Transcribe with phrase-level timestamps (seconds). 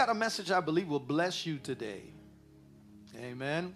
[0.00, 2.04] got a message I believe will bless you today.
[3.18, 3.74] Amen.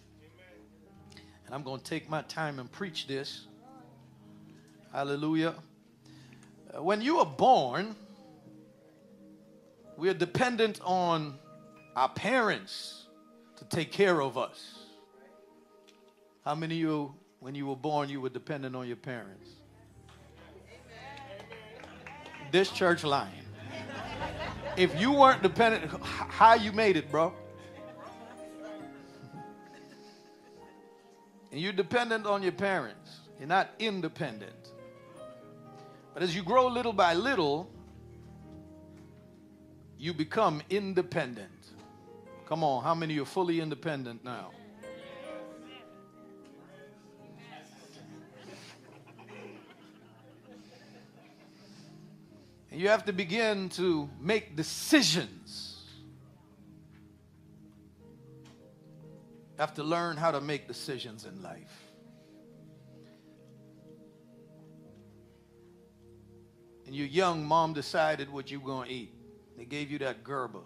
[1.45, 3.47] And I'm going to take my time and preach this.
[4.91, 5.55] Hallelujah.
[6.75, 7.95] Uh, When you are born,
[9.99, 11.35] we are dependent on
[11.95, 13.05] our parents
[13.57, 14.79] to take care of us.
[16.43, 19.51] How many of you, when you were born, you were dependent on your parents?
[22.51, 23.44] This church lying.
[24.77, 27.33] If you weren't dependent, how you made it, bro?
[31.53, 33.21] And you're dependent on your parents.
[33.39, 34.73] You're not independent.
[36.13, 37.71] But as you grow little by little,
[39.99, 41.51] you become independent.
[42.47, 44.51] Come on, how many are fully independent now?
[52.75, 55.81] And you have to begin to make decisions.
[58.43, 61.93] You have to learn how to make decisions in life.
[66.85, 69.15] And you're young, mom decided what you were going to eat.
[69.57, 70.65] They gave you that Gerber.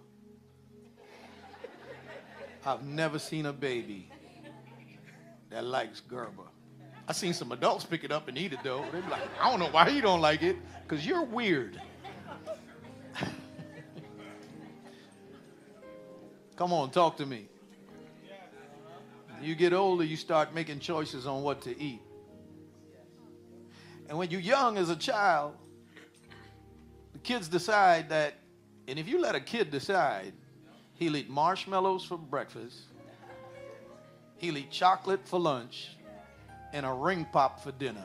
[2.64, 4.10] I've never seen a baby
[5.50, 6.44] that likes Gerber.
[7.06, 8.82] I seen some adults pick it up and eat it though.
[8.92, 10.56] They be like, I don't know why you don't like it,
[10.88, 11.78] because you're weird.
[16.58, 17.46] Come on, talk to me.
[19.40, 22.02] You get older, you start making choices on what to eat.
[24.08, 25.54] And when you're young as a child,
[27.12, 28.34] the kids decide that,
[28.88, 30.32] and if you let a kid decide,
[30.94, 32.86] he'll eat marshmallows for breakfast,
[34.38, 35.96] he'll eat chocolate for lunch,
[36.72, 38.04] and a ring pop for dinner.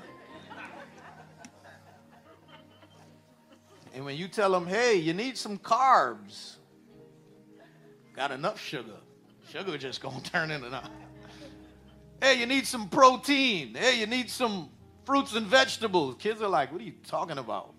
[3.96, 6.58] And when you tell them, hey, you need some carbs,
[8.16, 8.98] got enough sugar.
[9.50, 10.92] Sugar just gonna turn into nothing.
[12.22, 13.76] Hey, you need some protein.
[13.76, 14.70] Hey, you need some
[15.06, 16.16] fruits and vegetables.
[16.20, 17.74] Kids are like, what are you talking about?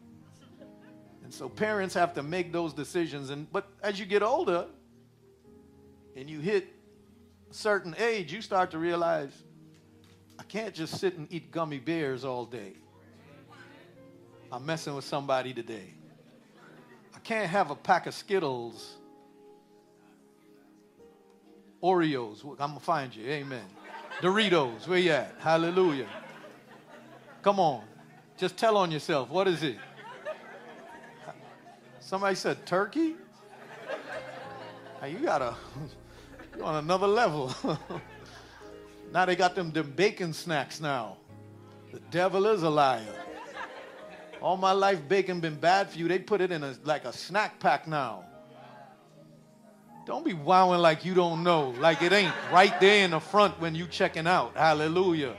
[1.22, 3.30] And so parents have to make those decisions.
[3.30, 4.66] And but as you get older
[6.14, 6.68] and you hit
[7.50, 9.32] a certain age, you start to realize
[10.38, 12.74] I can't just sit and eat gummy bears all day.
[14.52, 15.94] I'm messing with somebody today.
[17.14, 18.98] I can't have a pack of Skittles,
[21.84, 22.42] Oreos.
[22.42, 23.26] I'm gonna find you.
[23.26, 23.64] Amen.
[24.22, 24.88] Doritos.
[24.88, 25.34] Where you at?
[25.38, 26.08] Hallelujah.
[27.42, 27.82] Come on.
[28.38, 29.28] Just tell on yourself.
[29.28, 29.76] What is it?
[32.00, 33.16] Somebody said turkey?
[35.00, 35.54] Hey, you gotta,
[36.56, 37.54] you're on another level.
[39.12, 41.18] now they got them, them bacon snacks now.
[41.92, 43.02] The devil is a liar.
[44.40, 46.08] All my life, bacon been bad for you.
[46.08, 48.24] They put it in a, like a snack pack now.
[50.06, 53.58] Don't be wowing like you don't know, like it ain't right there in the front
[53.60, 54.54] when you checking out.
[54.54, 55.34] Hallelujah.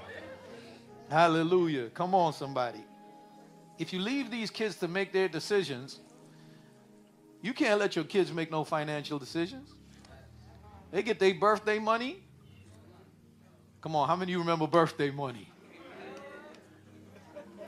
[1.10, 1.90] Hallelujah.
[1.90, 2.84] Come on, somebody.
[3.78, 6.00] If you leave these kids to make their decisions,
[7.42, 9.70] you can't let your kids make no financial decisions.
[10.92, 12.24] They get their birthday money.
[13.82, 15.52] Come on, how many of you remember birthday money?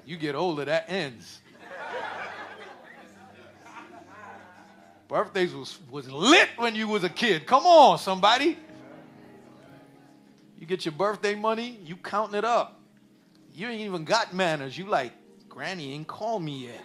[0.04, 1.42] You get older, that ends.
[5.08, 7.46] Birthdays was, was lit when you was a kid.
[7.46, 8.58] Come on, somebody.
[10.60, 12.82] You get your birthday money, you counting it up.
[13.54, 14.78] You ain't even got manners.
[14.78, 15.14] You like,
[15.48, 16.82] Granny ain't called me yet.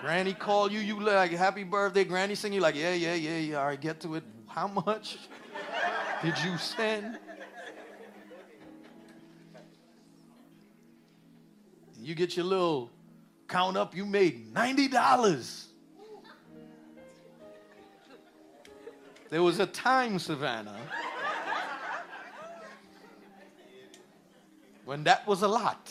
[0.00, 2.04] Granny call you, you like, happy birthday.
[2.04, 3.56] Granny sing you like, yeah, yeah, yeah, yeah.
[3.58, 4.24] All right, get to it.
[4.46, 5.18] How much
[6.22, 7.18] did you send?
[12.00, 12.90] You get your little
[13.48, 15.71] count up, you made $90.
[19.32, 20.76] There was a time, Savannah,
[24.84, 25.90] when that was a lot.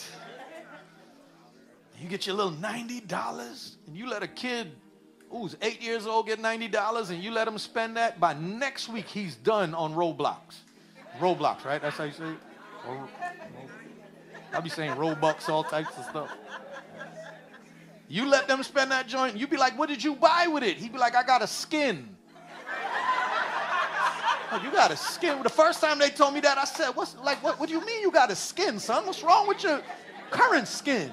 [2.00, 4.74] You get your little $90 and you let a kid
[5.32, 9.08] who's eight years old get $90 and you let him spend that, by next week
[9.08, 10.58] he's done on Roblox.
[11.20, 11.82] Roblox, right?
[11.82, 12.38] That's how you say it?
[14.54, 16.30] I'll be saying Robux, all types of stuff.
[18.08, 20.78] You let them spend that joint, you'd be like, what did you buy with it?
[20.78, 22.18] He'd be like, I got a skin.
[24.54, 25.42] Oh, you got a skin.
[25.44, 27.86] The first time they told me that, I said, What's like what, what do you
[27.86, 29.06] mean you got a skin, son?
[29.06, 29.82] What's wrong with your
[30.30, 31.10] current skin?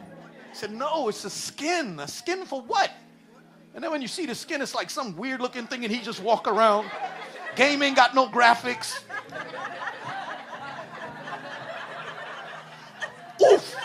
[0.50, 2.00] He said, No, it's a skin.
[2.00, 2.90] A skin for what?
[3.74, 6.00] And then when you see the skin, it's like some weird looking thing, and he
[6.00, 6.90] just walk around.
[7.54, 9.02] Game ain't got no graphics.
[13.40, 13.76] Oof.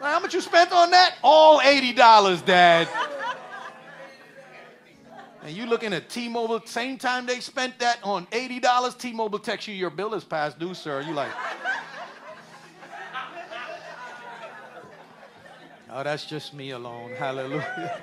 [0.00, 1.16] How much you spent on that?
[1.22, 2.88] All $80, Dad.
[5.42, 9.74] And you looking at T-Mobile, same time they spent that on $80, T-Mobile texts you,
[9.74, 11.00] your bill is past due, sir.
[11.00, 11.30] You like,
[15.90, 17.12] oh, that's just me alone.
[17.18, 18.02] Hallelujah.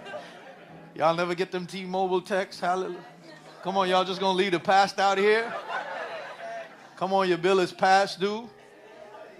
[0.96, 2.60] Y'all never get them T-Mobile texts?
[2.60, 3.06] Hallelujah.
[3.62, 5.54] Come on, y'all just gonna leave the past out here?
[6.96, 8.50] Come on, your bill is past due,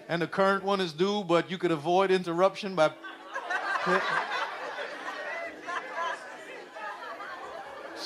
[0.08, 2.92] and the current one is due, but you could avoid interruption by.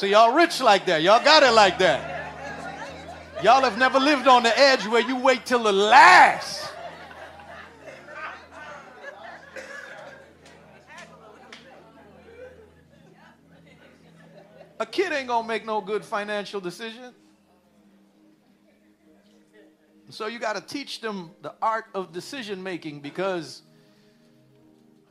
[0.02, 1.04] So y'all rich like that.
[1.04, 2.34] Y'all got it like that.
[3.44, 6.74] Y'all have never lived on the edge where you wait till the last.
[14.80, 17.14] A kid ain't gonna make no good financial decision.
[20.10, 23.62] So you got to teach them the art of decision making because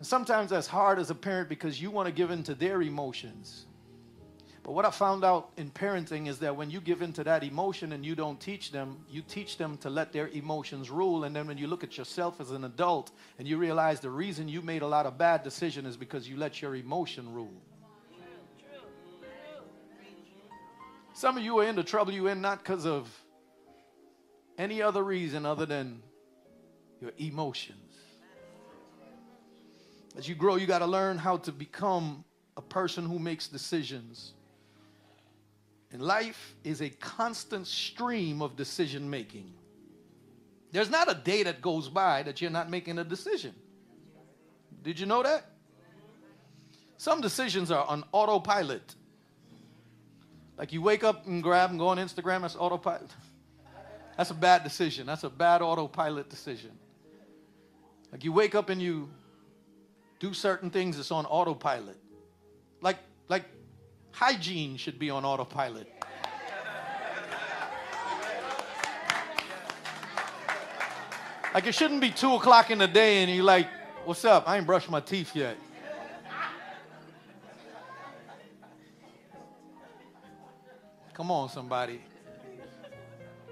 [0.01, 3.67] sometimes that's hard as a parent because you want to give in to their emotions.
[4.63, 7.93] But what I found out in parenting is that when you give into that emotion
[7.93, 11.25] and you don't teach them, you teach them to let their emotions rule.
[11.25, 14.49] And then when you look at yourself as an adult and you realize the reason
[14.49, 17.63] you made a lot of bad decisions is because you let your emotion rule.
[21.15, 23.09] Some of you are in the trouble you're in not because of
[24.59, 26.03] any other reason other than
[27.01, 27.95] your emotions.
[30.17, 32.25] As you grow, you got to learn how to become
[32.57, 34.35] a person who makes decisions
[35.93, 39.53] and life is a constant stream of decision making.
[40.73, 43.55] There's not a day that goes by that you're not making a decision.
[44.83, 45.47] Did you know that?
[46.97, 48.95] Some decisions are on autopilot.
[50.57, 53.11] Like you wake up and grab and go on Instagram, that's autopilot.
[54.17, 55.07] That's a bad decision.
[55.07, 56.73] That's a bad autopilot decision.
[58.13, 59.09] Like you wake up and you
[60.19, 61.97] do certain things, it's on autopilot.
[62.83, 62.99] Like,
[63.29, 63.45] like
[64.13, 65.89] hygiene should be on autopilot.
[71.53, 73.67] Like it shouldn't be two o'clock in the day and you're like,
[74.05, 74.49] what's up?
[74.49, 75.57] I ain't brushed my teeth yet.
[81.13, 82.01] Come on, somebody.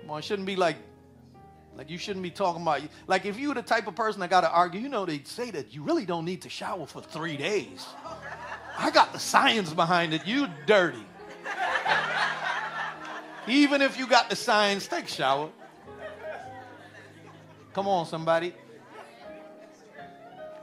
[0.01, 0.77] Come on, it shouldn't be like,
[1.77, 4.31] like you shouldn't be talking about, like if you were the type of person that
[4.31, 7.03] got to argue, you know, they'd say that you really don't need to shower for
[7.03, 7.87] three days.
[8.79, 10.25] I got the science behind it.
[10.25, 11.05] You dirty.
[13.49, 15.51] Even if you got the science, take a shower.
[17.73, 18.55] Come on, somebody.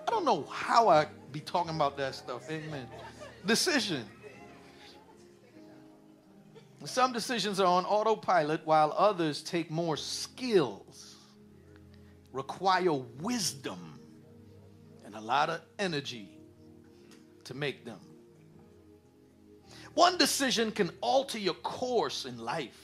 [0.07, 2.49] I don't know how I be talking about that stuff.
[2.49, 2.87] Amen.
[3.45, 4.05] Decision.
[6.85, 11.15] Some decisions are on autopilot while others take more skills,
[12.31, 13.99] require wisdom,
[15.03, 16.34] and a lot of energy
[17.45, 17.99] to make them.
[19.93, 22.77] One decision can alter your course in life.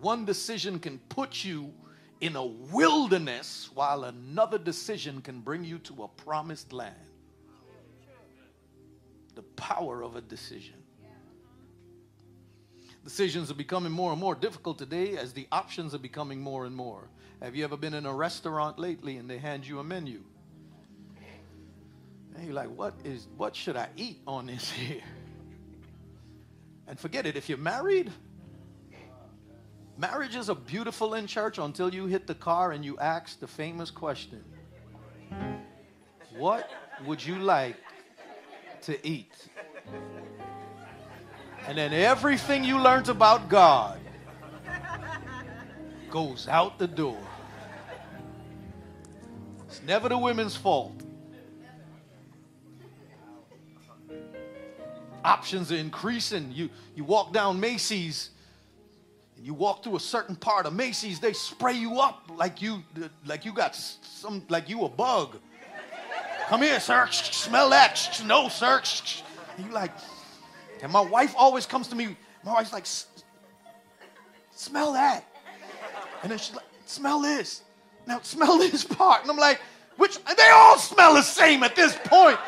[0.00, 1.72] One decision can put you
[2.20, 6.94] in a wilderness, while another decision can bring you to a promised land.
[9.34, 10.74] The power of a decision.
[13.02, 16.76] Decisions are becoming more and more difficult today as the options are becoming more and
[16.76, 17.08] more.
[17.40, 20.22] Have you ever been in a restaurant lately and they hand you a menu?
[22.34, 25.02] And you're like, what is what should I eat on this here?
[26.86, 28.10] And forget it, if you're married,
[29.96, 33.90] marriages are beautiful in church until you hit the car and you ask the famous
[33.90, 34.44] question
[36.36, 36.68] What
[37.06, 37.76] would you like
[38.82, 39.32] to eat?
[41.66, 44.00] And then everything you learned about God
[46.10, 47.18] goes out the door.
[49.66, 51.01] It's never the women's fault.
[55.24, 56.52] Options are increasing.
[56.52, 58.30] You, you walk down Macy's
[59.36, 62.82] and you walk through a certain part of Macy's, they spray you up like you,
[63.26, 65.38] like you got some, like you a bug.
[66.48, 67.08] Come here, sir.
[67.10, 68.22] Smell that.
[68.26, 68.82] No, sir.
[69.56, 69.92] And you like,
[70.82, 72.16] and my wife always comes to me.
[72.44, 72.86] My wife's like,
[74.50, 75.24] smell that.
[76.22, 77.62] And then she's like, smell this.
[78.06, 79.22] Now smell this part.
[79.22, 79.60] And I'm like,
[79.96, 82.38] which they all smell the same at this point.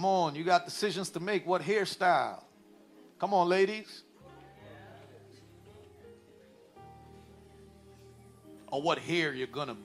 [0.00, 1.46] Come on, you got decisions to make.
[1.46, 2.42] What hairstyle?
[3.18, 4.02] Come on, ladies.
[8.68, 9.76] Or what hair you're gonna.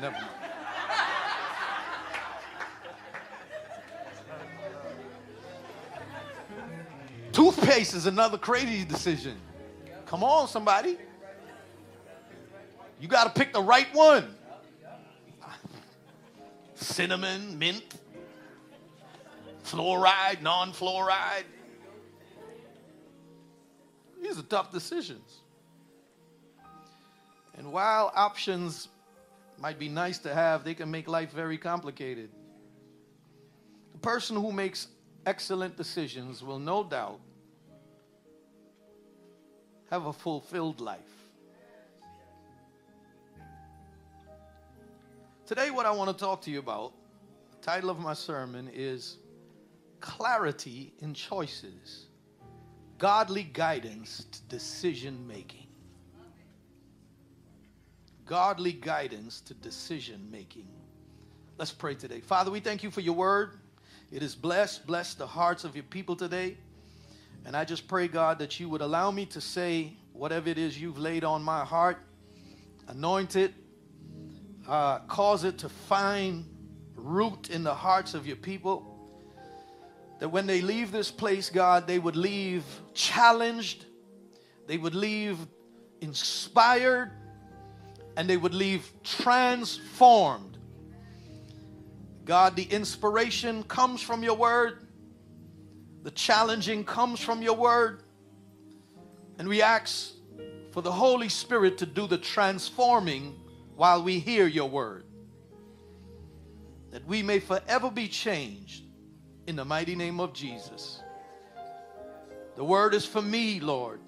[0.00, 0.26] Never mind.
[7.32, 9.36] Toothpaste is another crazy decision.
[10.06, 10.96] Come on, somebody.
[12.98, 14.34] You got to pick the right one.
[16.74, 17.84] Cinnamon, mint,
[19.68, 21.44] fluoride, non fluoride.
[24.22, 25.40] These are tough decisions.
[27.56, 28.88] And while options
[29.58, 32.30] might be nice to have, they can make life very complicated.
[33.92, 34.88] The person who makes
[35.26, 37.20] excellent decisions will no doubt
[39.90, 41.00] have a fulfilled life.
[45.46, 46.92] Today, what I want to talk to you about,
[47.50, 49.16] the title of my sermon is
[50.00, 52.06] Clarity in Choices
[52.98, 55.68] Godly Guidance to Decision Making.
[58.28, 60.68] Godly guidance to decision making.
[61.56, 62.20] Let's pray today.
[62.20, 63.52] Father, we thank you for your word.
[64.12, 64.86] It is blessed.
[64.86, 66.58] Bless the hearts of your people today.
[67.46, 70.78] And I just pray, God, that you would allow me to say whatever it is
[70.78, 71.98] you've laid on my heart,
[72.88, 73.54] anoint it,
[74.68, 76.44] uh, cause it to find
[76.96, 78.87] root in the hearts of your people.
[80.18, 83.84] That when they leave this place, God, they would leave challenged,
[84.66, 85.38] they would leave
[86.00, 87.12] inspired,
[88.16, 90.58] and they would leave transformed.
[92.24, 94.88] God, the inspiration comes from your word,
[96.02, 98.02] the challenging comes from your word,
[99.38, 100.12] and we ask
[100.72, 103.38] for the Holy Spirit to do the transforming
[103.76, 105.04] while we hear your word.
[106.90, 108.87] That we may forever be changed
[109.48, 111.00] in the mighty name of Jesus.
[112.54, 113.98] The word is for me, Lord,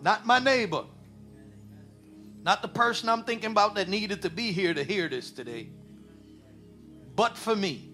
[0.00, 0.84] not my neighbor,
[2.42, 5.68] not the person I'm thinking about that needed to be here to hear this today,
[7.14, 7.90] but for me.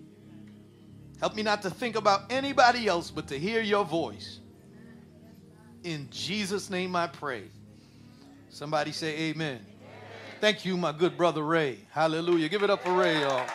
[1.18, 4.38] Help me not to think about anybody else but to hear your voice.
[5.82, 7.42] In Jesus' name I pray.
[8.50, 9.66] Somebody say amen.
[10.40, 11.78] Thank you, my good brother Ray.
[11.90, 12.48] Hallelujah.
[12.48, 13.48] Give it up for Ray, y'all.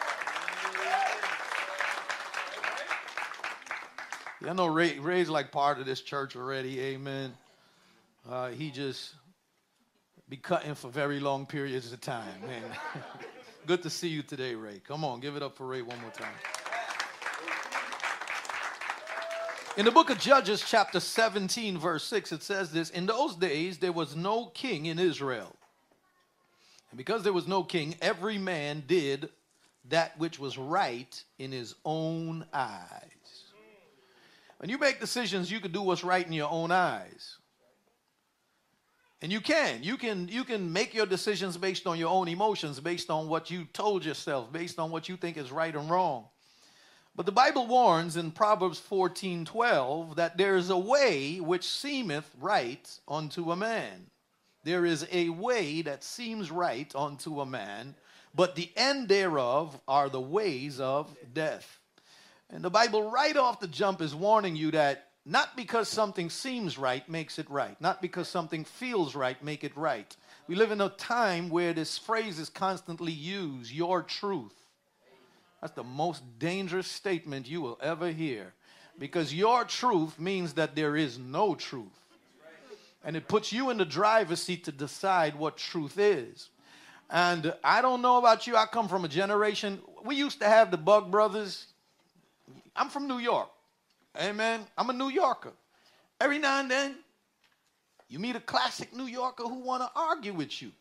[4.46, 6.80] I know Ray, Ray's like part of this church already.
[6.82, 7.34] Amen.
[8.30, 9.14] Uh, he just
[10.28, 12.42] be cutting for very long periods of time.
[12.46, 12.64] Man.
[13.68, 14.82] good to see you today, Ray.
[14.86, 16.34] Come on, give it up for Ray one more time.
[19.78, 23.78] In the book of Judges, chapter 17, verse 6, it says this In those days,
[23.78, 25.56] there was no king in Israel.
[26.92, 29.30] And because there was no king, every man did
[29.90, 33.23] that which was right in his own eyes.
[34.58, 37.38] When you make decisions, you can do what's right in your own eyes.
[39.22, 39.84] And you can.
[39.84, 43.50] You can you can make your decisions based on your own emotions, based on what
[43.50, 46.26] you told yourself, based on what you think is right and wrong.
[47.16, 52.30] But the Bible warns in Proverbs 14 12 that there is a way which seemeth
[52.40, 54.08] right unto a man,
[54.64, 57.96] there is a way that seems right unto a man,
[58.34, 61.80] but the end thereof are the ways of death.
[62.54, 66.78] And the Bible, right off the jump, is warning you that not because something seems
[66.78, 70.16] right makes it right, not because something feels right make it right.
[70.48, 74.54] We live in a time where this phrase is constantly used your truth.
[75.62, 78.54] That's the most dangerous statement you will ever hear
[79.00, 81.88] because your truth means that there is no truth.
[83.04, 86.50] And it puts you in the driver's seat to decide what truth is.
[87.10, 90.70] And I don't know about you, I come from a generation, we used to have
[90.70, 91.68] the Bug Brothers.
[92.76, 93.50] I'm from New York.
[94.20, 94.62] Amen.
[94.78, 95.54] I'm a New Yorker.
[96.20, 96.96] Every now and then,
[98.10, 100.72] you meet a classic New Yorker who want to argue with you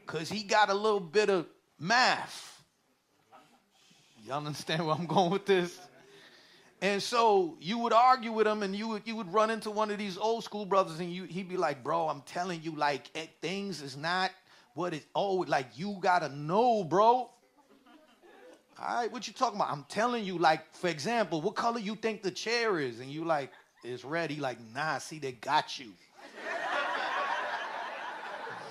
[0.00, 1.46] because he got a little bit of
[1.78, 2.62] math.
[4.26, 5.78] Y'all understand where I'm going with this?
[6.80, 9.90] And so you would argue with him, and you would you would run into one
[9.90, 13.06] of these old school brothers, and you he'd be like, "Bro, I'm telling you, like
[13.40, 14.32] things is not
[14.74, 17.30] what it oh like you gotta know, bro."
[18.78, 19.70] All right, what you talking about?
[19.70, 23.24] I'm telling you, like for example, what color you think the chair is, and you
[23.24, 23.50] like
[23.84, 24.30] it's red.
[24.30, 25.92] He like, nah, see they got you.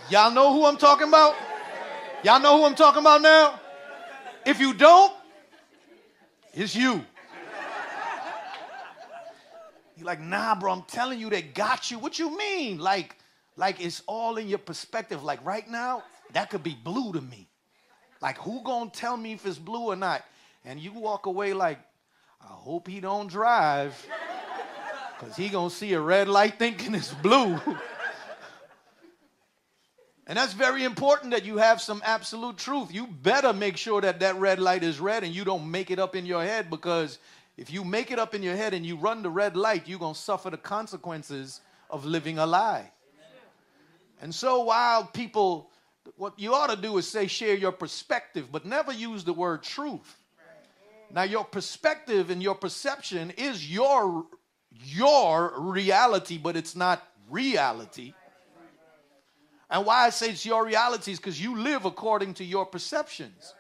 [0.10, 1.36] Y'all know who I'm talking about?
[2.24, 3.60] Y'all know who I'm talking about now?
[4.46, 5.14] If you don't,
[6.54, 7.06] it's you.
[9.96, 12.00] You're like, nah, bro, I'm telling you, they got you.
[12.00, 12.80] What you mean?
[12.80, 13.18] Like,
[13.56, 15.24] like it's all in your perspective.
[15.24, 16.04] Like right now,
[16.34, 17.48] that could be blue to me.
[18.22, 20.24] Like, who gonna tell me if it's blue or not?
[20.64, 21.80] And you walk away like,
[22.42, 23.96] I hope he don't drive.
[25.20, 27.60] Because he gonna see a red light thinking it's blue.
[30.28, 32.94] and that's very important that you have some absolute truth.
[32.94, 35.98] You better make sure that that red light is red and you don't make it
[35.98, 37.18] up in your head because
[37.58, 40.00] if you make it up in your head and you run the red light, you're
[40.00, 42.92] going to suffer the consequences of living a lie.
[44.22, 45.71] And so while people
[46.16, 49.64] what you ought to do is say share your perspective, but never use the word
[49.64, 50.18] truth.
[51.14, 54.26] Now, your perspective and your perception is your
[54.84, 58.14] your reality, but it's not reality.
[59.70, 63.54] And why I say it's your reality is because you live according to your perceptions.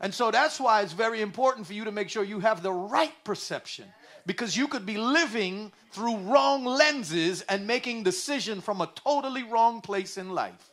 [0.00, 2.72] And so that's why it's very important for you to make sure you have the
[2.72, 3.86] right perception
[4.26, 9.80] because you could be living through wrong lenses and making decision from a totally wrong
[9.80, 10.71] place in life.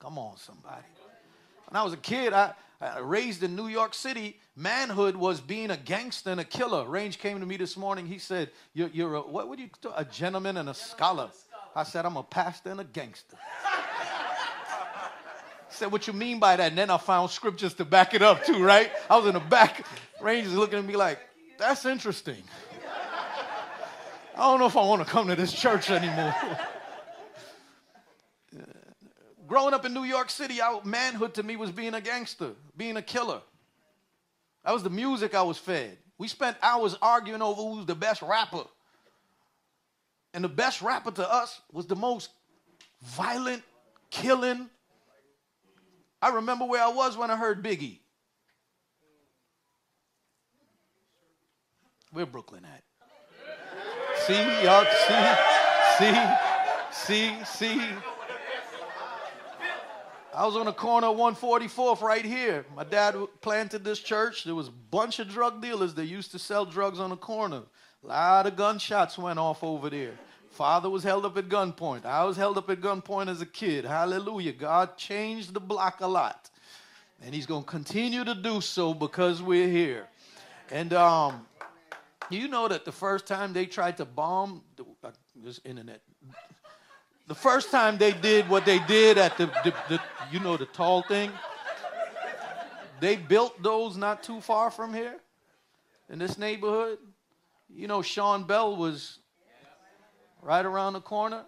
[0.00, 0.82] Come on, somebody.
[1.68, 4.38] When I was a kid, I, I raised in New York City.
[4.56, 6.88] Manhood was being a gangster and a killer.
[6.88, 8.06] Range came to me this morning.
[8.06, 11.30] He said, "You're, you're a, what would you a gentleman and a scholar?"
[11.76, 13.36] I said, "I'm a pastor and a gangster."
[15.80, 16.68] said, What you mean by that?
[16.68, 18.90] And then I found scriptures to back it up too, right?
[19.08, 19.84] I was in the back.
[20.20, 21.18] Rangers looking at me like,
[21.58, 22.42] That's interesting.
[24.36, 26.34] I don't know if I want to come to this church anymore.
[29.50, 32.96] Growing up in New York City, our manhood to me was being a gangster, being
[32.96, 33.40] a killer.
[34.64, 35.98] That was the music I was fed.
[36.18, 38.62] We spent hours arguing over who's the best rapper.
[40.32, 42.30] And the best rapper to us was the most
[43.02, 43.64] violent,
[44.08, 44.70] killing,
[46.22, 47.98] I remember where I was when I heard Biggie.
[52.12, 52.84] Where Brooklyn at?
[54.26, 54.84] See, y'all,
[55.98, 56.14] see,
[56.92, 58.19] see, see, see.
[60.32, 62.64] I was on the corner of 144th right here.
[62.76, 64.44] My dad planted this church.
[64.44, 67.62] There was a bunch of drug dealers that used to sell drugs on the corner.
[68.04, 70.12] A lot of gunshots went off over there.
[70.50, 72.04] Father was held up at gunpoint.
[72.04, 73.84] I was held up at gunpoint as a kid.
[73.84, 74.52] Hallelujah.
[74.52, 76.48] God changed the block a lot.
[77.22, 80.06] And he's going to continue to do so because we're here.
[80.70, 81.46] And um,
[82.30, 86.00] you know that the first time they tried to bomb the, uh, this internet,
[87.30, 90.00] the first time they did what they did at the, the, the
[90.32, 91.30] you know, the tall thing,
[92.98, 95.14] they built those not too far from here
[96.08, 96.98] in this neighborhood.
[97.72, 99.20] You know, Sean Bell was
[100.42, 101.44] right around the corner.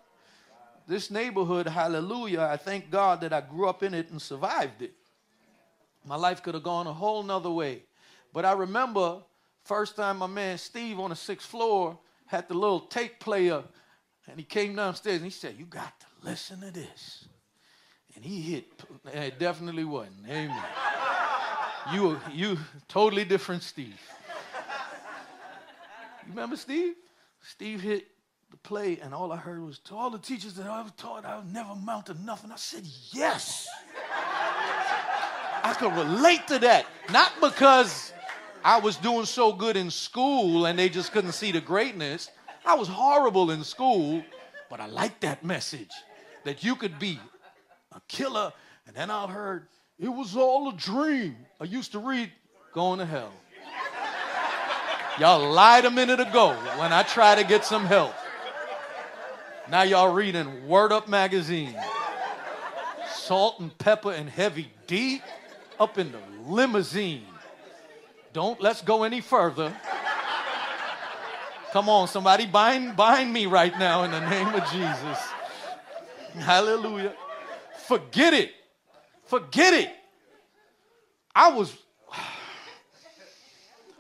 [0.87, 4.93] This neighborhood, hallelujah, I thank God that I grew up in it and survived it.
[6.07, 7.83] My life could have gone a whole nother way.
[8.33, 9.21] But I remember
[9.65, 13.65] first time my man Steve on the sixth floor had the little tape player,
[14.29, 17.27] and he came downstairs and he said, You got to listen to this.
[18.15, 18.67] And he hit,
[19.13, 20.27] it definitely wasn't.
[20.29, 20.63] Amen.
[21.93, 22.59] you, you
[22.89, 24.01] totally different Steve.
[26.27, 26.95] You remember Steve?
[27.41, 28.07] Steve hit
[28.51, 31.25] the play, and all I heard was, to all the teachers that I ever taught,
[31.25, 32.53] I would never amount to nothing.
[32.53, 33.67] I said, yes.
[35.65, 36.87] I could relate to that.
[37.11, 38.13] Not because
[38.65, 42.31] I was doing so good in school and they just couldn't see the greatness.
[42.65, 44.23] I was horrible in school,
[44.71, 45.91] but I liked that message
[46.45, 47.19] that you could be
[47.93, 48.53] a killer.
[48.87, 49.67] And then I heard,
[49.99, 51.37] it was all a dream.
[51.61, 52.31] I used to read,
[52.73, 53.33] going to hell.
[55.19, 58.15] Y'all lied a minute ago when I tried to get some help.
[59.71, 61.77] Now y'all reading Word Up magazine.
[63.15, 65.23] Salt-N-Pepa and Heavy D
[65.79, 67.27] up in the limousine.
[68.33, 69.77] Don't let's go any further.
[71.73, 75.19] Come on, somebody bind, bind me right now in the name of Jesus.
[76.35, 77.15] Hallelujah.
[77.87, 78.53] Forget it.
[79.25, 79.91] Forget it.
[81.35, 81.75] I was,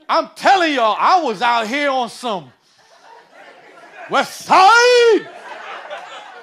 [0.08, 2.52] I'm telling y'all, I was out here on some
[4.10, 5.28] West Side.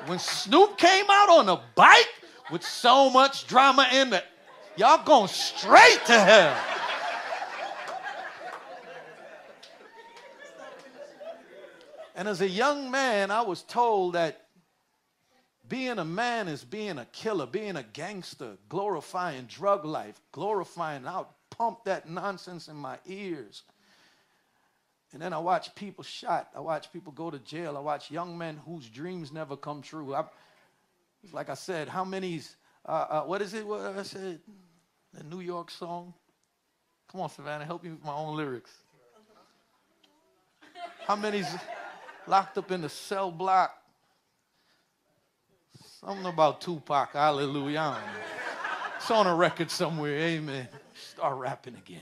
[0.07, 2.09] When Snoop came out on a bike
[2.51, 4.25] with so much drama in it,
[4.75, 6.57] y'all going straight to hell.
[12.19, 14.47] And as a young man, I was told that
[15.69, 21.03] being a man is being a killer, being a gangster, glorifying drug life, glorifying.
[21.03, 23.63] Would pump that nonsense in my ears.
[25.13, 26.49] And then I watch people shot.
[26.53, 27.77] I watch people go to jail.
[27.77, 30.13] I watch young men whose dreams never come true.
[30.13, 30.25] I,
[31.31, 33.65] like I said, how many's, uh, uh, what is it?
[33.65, 34.41] What I said?
[35.13, 36.13] The New York song?
[37.09, 38.73] Come on, Savannah, help me with my own lyrics.
[41.07, 41.47] How many's
[42.29, 43.75] locked up in the cell block?
[45.99, 47.97] Something about Tupac, hallelujah.
[48.97, 50.67] It's on a record somewhere, amen.
[50.93, 51.99] Start rapping again.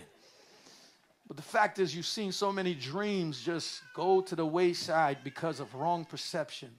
[1.28, 5.60] But the fact is, you've seen so many dreams just go to the wayside because
[5.60, 6.70] of wrong perception.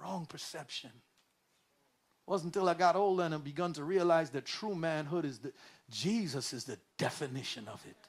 [0.00, 0.90] Wrong perception.
[0.90, 5.38] It wasn't until I got older and I begun to realize that true manhood is
[5.40, 5.54] that
[5.90, 8.05] Jesus is the definition of it.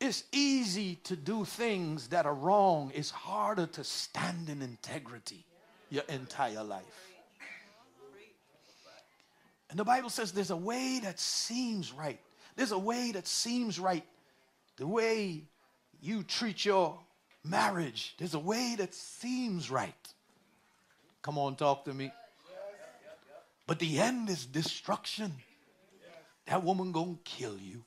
[0.00, 2.92] It's easy to do things that are wrong.
[2.94, 5.44] It's harder to stand in integrity
[5.90, 6.84] your entire life.
[9.70, 12.20] And the Bible says there's a way that seems right.
[12.56, 14.04] There's a way that seems right.
[14.76, 15.44] The way
[16.00, 16.98] you treat your
[17.42, 19.94] marriage, there's a way that seems right.
[21.22, 22.12] Come on, talk to me.
[23.66, 25.32] But the end is destruction.
[26.46, 27.82] That woman gonna kill you.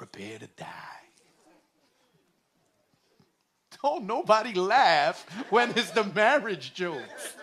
[0.00, 0.66] Prepare to die.
[3.82, 7.36] Don't nobody laugh when it's the marriage jokes.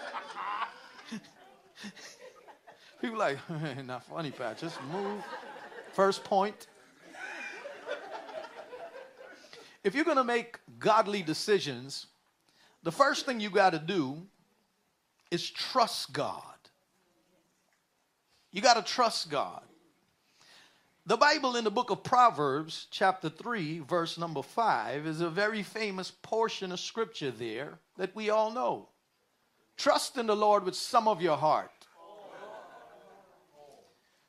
[2.99, 3.37] People like,
[3.85, 4.57] not funny, Pat.
[4.57, 5.23] Just move.
[5.93, 6.65] First point.
[9.83, 12.07] If you're going to make godly decisions,
[12.81, 14.25] the first thing you got to do
[15.29, 16.41] is trust God.
[18.51, 19.61] You got to trust God.
[21.07, 25.63] The Bible in the book of Proverbs, chapter 3, verse number 5, is a very
[25.63, 28.89] famous portion of scripture there that we all know.
[29.77, 31.71] Trust in the Lord with some of your heart.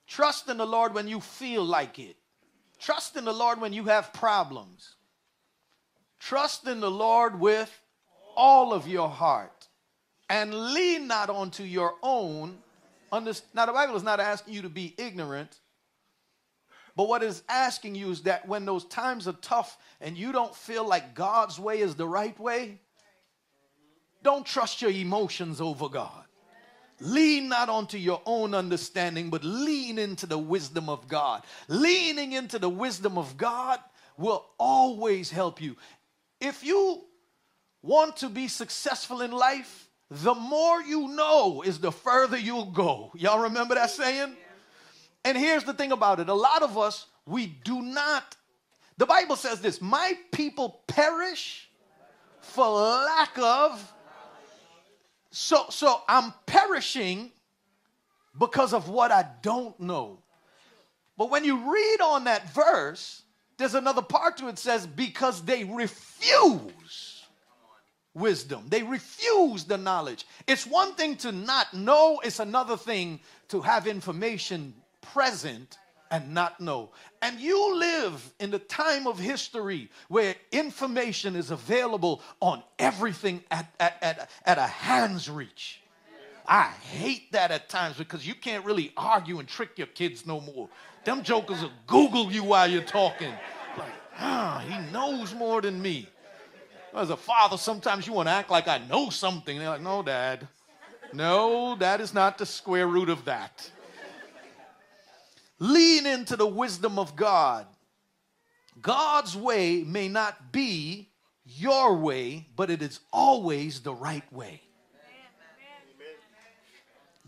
[0.07, 2.14] Trust in the Lord when you feel like it.
[2.79, 4.95] Trust in the Lord when you have problems.
[6.21, 7.77] Trust in the Lord with
[8.37, 9.67] all of your heart
[10.31, 12.59] and lean not onto your own.
[13.11, 15.59] Now, the Bible is not asking you to be ignorant,
[16.98, 20.52] but what it's asking you is that when those times are tough and you don't
[20.52, 22.80] feel like God's way is the right way,
[24.24, 26.24] don't trust your emotions over God.
[26.98, 31.44] Lean not onto your own understanding, but lean into the wisdom of God.
[31.68, 33.78] Leaning into the wisdom of God
[34.16, 35.76] will always help you.
[36.40, 37.04] If you
[37.80, 43.12] want to be successful in life, the more you know is the further you'll go.
[43.14, 44.34] Y'all remember that saying?
[45.24, 48.37] And here's the thing about it a lot of us, we do not,
[48.96, 51.68] the Bible says this my people perish
[52.40, 53.94] for lack of.
[55.31, 57.31] So, so I'm perishing
[58.38, 60.20] because of what I don't know.
[61.18, 63.22] But when you read on that verse,
[63.59, 67.24] there's another part to it, says, because they refuse
[68.14, 68.64] wisdom.
[68.68, 70.26] They refuse the knowledge.
[70.46, 74.74] It's one thing to not know, it's another thing to have information
[75.12, 75.79] present
[76.11, 76.90] and not know.
[77.23, 83.73] And you live in the time of history where information is available on everything at,
[83.79, 85.81] at, at, at a hand's reach.
[86.47, 90.40] I hate that at times because you can't really argue and trick your kids no
[90.40, 90.68] more.
[91.05, 93.33] Them jokers will Google you while you're talking.
[93.77, 96.09] Like, ah, he knows more than me.
[96.94, 99.59] As a father, sometimes you want to act like I know something.
[99.59, 100.49] They're like, no, dad.
[101.12, 103.71] No, that is not the square root of that.
[105.59, 107.66] Lean into the wisdom of God.
[108.81, 111.09] God's way may not be
[111.44, 114.62] your way, but it is always the right way.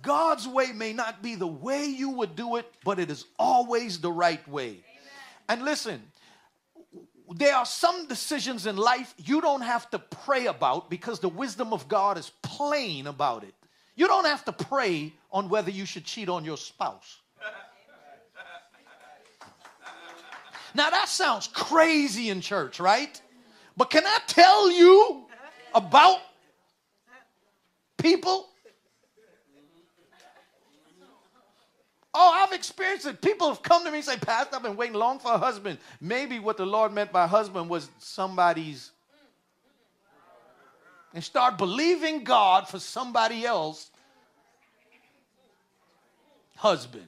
[0.03, 4.01] God's way may not be the way you would do it, but it is always
[4.01, 4.83] the right way.
[5.49, 6.03] And listen,
[7.35, 11.73] there are some decisions in life you don't have to pray about because the wisdom
[11.73, 13.55] of God is plain about it.
[13.95, 17.19] You don't have to pray on whether you should cheat on your spouse.
[20.75, 23.21] Now that sounds crazy in church, right?
[23.77, 25.25] But can I tell you
[25.75, 26.19] about
[27.97, 28.47] people?
[32.13, 33.23] Oh, I've experienced it.
[33.23, 35.79] People have come to me and say, Pastor, I've been waiting long for a husband.
[36.01, 38.91] Maybe what the Lord meant by husband was somebody's.
[41.15, 43.91] And start believing God for somebody else
[46.57, 47.07] husband.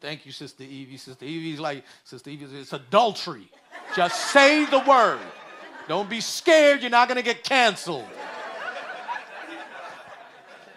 [0.00, 0.96] Thank you, Sister Evie.
[0.96, 3.50] Sister Evie's like, Sister Evie, it's adultery.
[3.94, 5.20] Just say the word.
[5.88, 8.06] Don't be scared, you're not going to get canceled.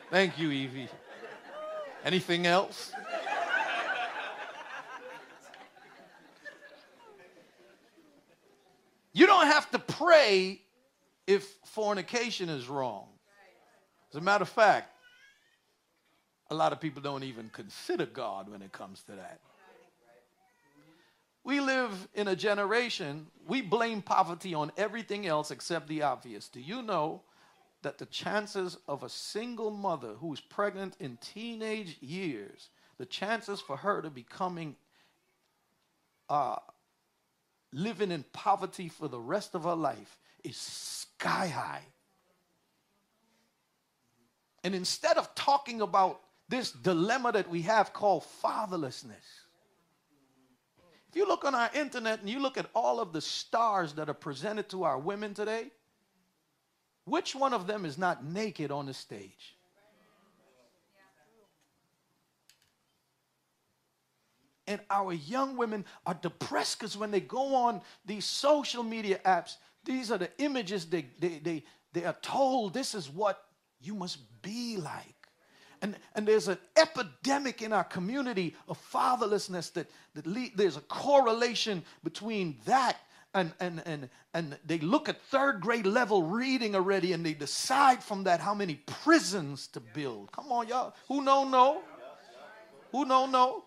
[0.10, 0.90] Thank you, Evie.
[2.04, 2.92] Anything else?
[9.14, 10.62] You don't have to pray
[11.28, 13.08] if fornication is wrong.
[14.12, 14.93] As a matter of fact,
[16.50, 19.40] a lot of people don't even consider God when it comes to that.
[21.44, 26.48] We live in a generation, we blame poverty on everything else except the obvious.
[26.48, 27.22] Do you know
[27.82, 33.60] that the chances of a single mother who is pregnant in teenage years, the chances
[33.60, 34.78] for her to becoming
[36.30, 36.56] uh,
[37.74, 41.84] living in poverty for the rest of her life is sky high.
[44.64, 46.22] And instead of talking about
[46.54, 49.26] this dilemma that we have called fatherlessness.
[51.10, 54.08] If you look on our internet and you look at all of the stars that
[54.08, 55.72] are presented to our women today,
[57.06, 59.56] which one of them is not naked on the stage?
[64.68, 69.56] And our young women are depressed because when they go on these social media apps,
[69.84, 71.64] these are the images they, they, they,
[71.94, 73.44] they are told this is what
[73.82, 75.23] you must be like.
[75.84, 81.84] And, and there's an epidemic in our community of fatherlessness that, that there's a correlation
[82.06, 82.98] between that
[83.34, 88.02] and, and, and, and they look at third grade level reading already and they decide
[88.02, 90.32] from that how many prisons to build.
[90.32, 90.94] Come on, y'all.
[91.10, 91.82] Who know, know?
[92.94, 93.66] Who know, know?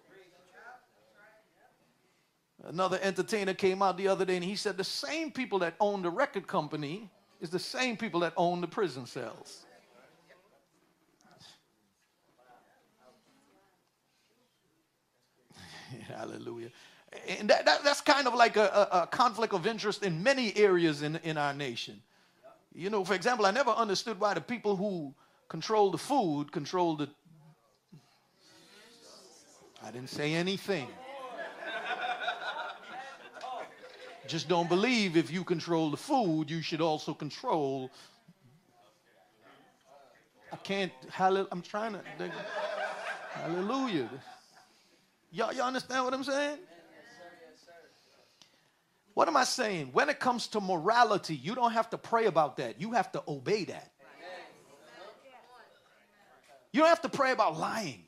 [2.65, 6.01] Another entertainer came out the other day and he said the same people that own
[6.01, 7.11] the record company
[7.43, 9.66] is the same people that own the prison cells.
[16.09, 16.71] Hallelujah.
[17.39, 21.03] And that, that, that's kind of like a, a, conflict of interest in many areas
[21.03, 22.03] in, in our nation.
[22.75, 25.15] You know, for example, I never understood why the people who
[25.49, 27.09] control the food control the.
[29.83, 30.89] I didn't say anything.
[34.27, 37.91] Just don't believe if you control the food, you should also control.
[40.53, 40.93] I can't.
[41.19, 42.01] I'm trying to.
[43.31, 44.11] Hallelujah.
[45.31, 46.59] Y'all, y'all understand what I'm saying?
[49.15, 49.91] What am I saying?
[49.93, 52.81] When it comes to morality, you don't have to pray about that.
[52.81, 53.93] You have to obey that.
[56.73, 58.03] You don't have to pray about lying.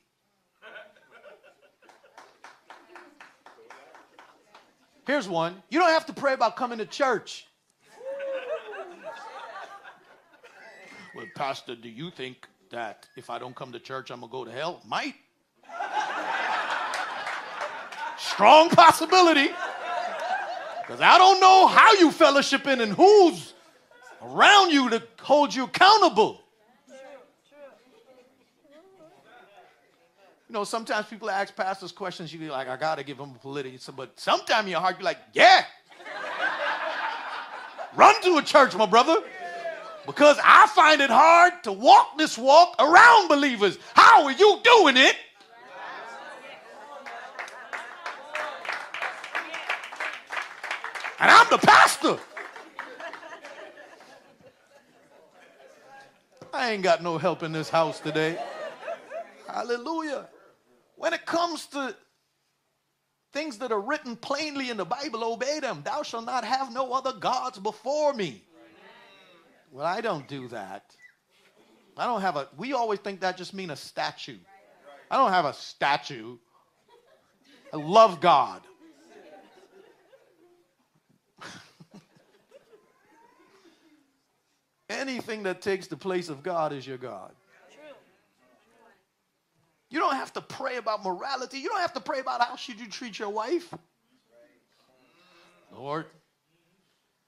[5.07, 5.63] Here's one.
[5.69, 7.47] You don't have to pray about coming to church.
[11.15, 14.31] well, Pastor, do you think that if I don't come to church, I'm going to
[14.31, 14.83] go to hell?
[14.85, 15.15] Might.
[18.39, 19.49] Strong possibility.
[20.81, 23.53] Because I don't know how you fellowshipping and who's
[24.21, 26.41] around you to hold you accountable.
[30.47, 33.39] You know, sometimes people ask pastors questions, you be like, I gotta give them a
[33.39, 33.93] political.
[33.93, 35.65] But sometimes in your heart, you're like, yeah.
[37.93, 39.17] Run to a church, my brother.
[40.05, 43.77] Because I find it hard to walk this walk around believers.
[43.95, 45.17] How are you doing it?
[51.19, 52.17] And I'm the pastor.
[56.53, 58.37] I ain't got no help in this house today.
[59.47, 60.27] Hallelujah.
[60.95, 61.95] When it comes to
[63.33, 65.81] things that are written plainly in the Bible, obey them.
[65.83, 68.43] Thou shalt not have no other gods before me.
[69.71, 70.95] Well, I don't do that.
[71.97, 74.37] I don't have a, we always think that just mean a statue.
[75.11, 76.37] I don't have a statue.
[77.73, 78.61] I love God.
[84.89, 87.31] Anything that takes the place of God is your God.
[89.91, 91.59] You don't have to pray about morality.
[91.59, 93.73] You don't have to pray about how should you treat your wife.
[95.71, 96.05] Lord,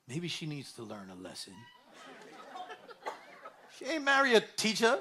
[0.07, 1.53] maybe she needs to learn a lesson.
[3.77, 4.99] She ain't married a teacher.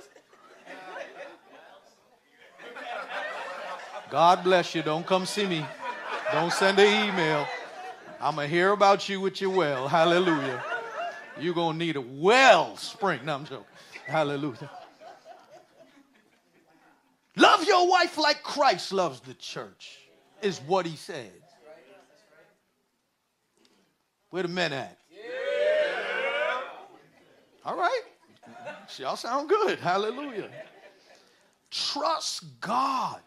[4.10, 4.82] God bless you.
[4.82, 5.64] Don't come see me.
[6.32, 7.46] Don't send an email.
[8.20, 9.88] I'm going to hear about you with your well.
[9.88, 10.62] Hallelujah.
[11.40, 13.20] You're going to need a well spring.
[13.24, 13.64] No, I'm joking.
[14.06, 14.70] Hallelujah.
[17.36, 19.98] Love your wife like Christ loves the church,
[20.42, 21.30] is what he says.
[24.30, 24.98] Where the men at?
[27.64, 28.02] All right.
[28.96, 29.78] Y'all sound good.
[29.78, 30.50] Hallelujah.
[31.70, 33.20] Trust God.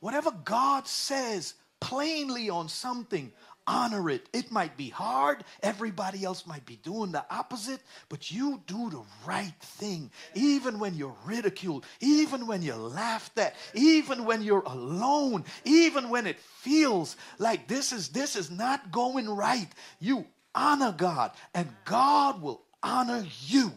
[0.00, 3.32] Whatever God says plainly on something,
[3.66, 4.28] honor it.
[4.32, 5.44] It might be hard.
[5.62, 10.10] Everybody else might be doing the opposite, but you do the right thing.
[10.34, 16.26] Even when you're ridiculed, even when you're laughed at, even when you're alone, even when
[16.26, 19.68] it feels like this is this is not going right.
[20.00, 23.72] You honor God and God will honor you.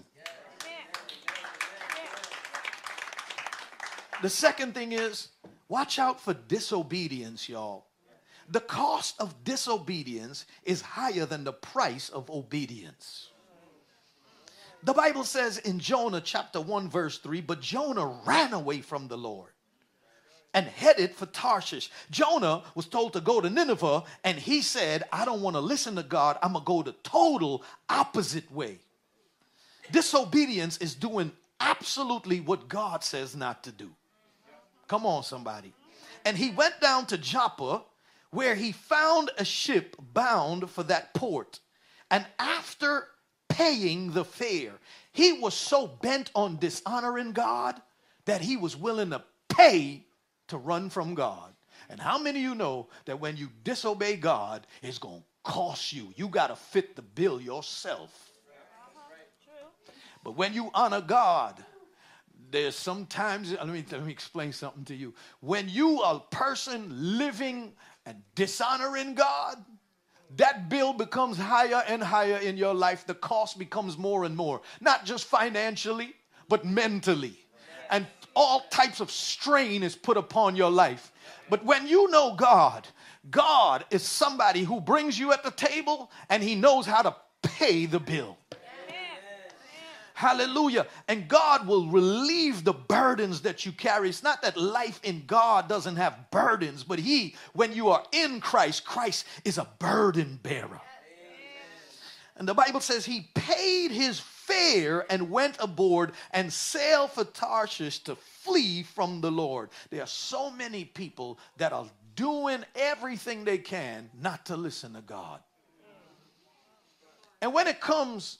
[4.22, 5.30] The second thing is
[5.70, 7.87] watch out for disobedience, y'all
[8.50, 13.30] the cost of disobedience is higher than the price of obedience.
[14.84, 19.18] The Bible says in Jonah chapter 1, verse 3 But Jonah ran away from the
[19.18, 19.52] Lord
[20.54, 21.92] and headed for Tarshish.
[22.10, 25.96] Jonah was told to go to Nineveh, and he said, I don't want to listen
[25.96, 26.38] to God.
[26.42, 28.80] I'm going to go the total opposite way.
[29.92, 33.90] Disobedience is doing absolutely what God says not to do.
[34.88, 35.74] Come on, somebody.
[36.26, 37.82] And he went down to Joppa
[38.32, 41.60] where he found a ship bound for that port.
[42.12, 43.08] And after
[43.50, 44.74] paying the fare,
[45.12, 47.82] he was so bent on dishonoring God
[48.26, 50.06] that he was willing to pay
[50.48, 51.54] to run from God.
[51.90, 55.94] And how many of you know that when you disobey God, it's going to cost
[55.94, 56.14] you?
[56.16, 58.32] You got to fit the bill yourself.
[60.24, 61.64] But when you honor God,
[62.52, 65.14] there's sometimes, let me, let me explain something to you.
[65.40, 67.74] When you are a person living
[68.08, 69.58] and dishonoring God,
[70.38, 73.06] that bill becomes higher and higher in your life.
[73.06, 76.16] The cost becomes more and more, not just financially,
[76.48, 77.38] but mentally.
[77.90, 81.12] And all types of strain is put upon your life.
[81.50, 82.88] But when you know God,
[83.30, 87.86] God is somebody who brings you at the table and he knows how to pay
[87.86, 88.38] the bill.
[90.18, 90.88] Hallelujah.
[91.08, 94.10] And God will relieve the burdens that you carry.
[94.10, 98.42] It's not that life in God doesn't have burdens, but He, when you are in
[98.42, 100.82] Christ, Christ is a burden bearer.
[102.36, 108.00] And the Bible says He paid His fare and went aboard and sailed for Tarshish
[108.06, 109.70] to flee from the Lord.
[109.92, 115.02] There are so many people that are doing everything they can not to listen to
[115.02, 115.42] God.
[117.40, 118.40] And when it comes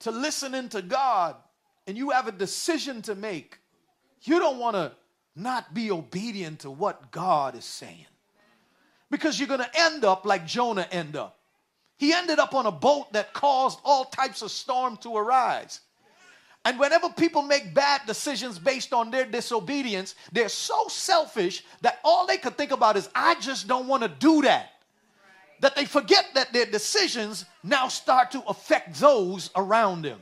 [0.00, 1.36] to listening to God
[1.86, 3.58] and you have a decision to make,
[4.22, 4.92] you don't want to
[5.36, 8.06] not be obedient to what God is saying.
[9.10, 11.38] Because you're going to end up like Jonah ended up.
[11.96, 15.80] He ended up on a boat that caused all types of storm to arise.
[16.64, 22.26] And whenever people make bad decisions based on their disobedience, they're so selfish that all
[22.26, 24.73] they could think about is, I just don't want to do that
[25.60, 30.20] that they forget that their decisions now start to affect those around them.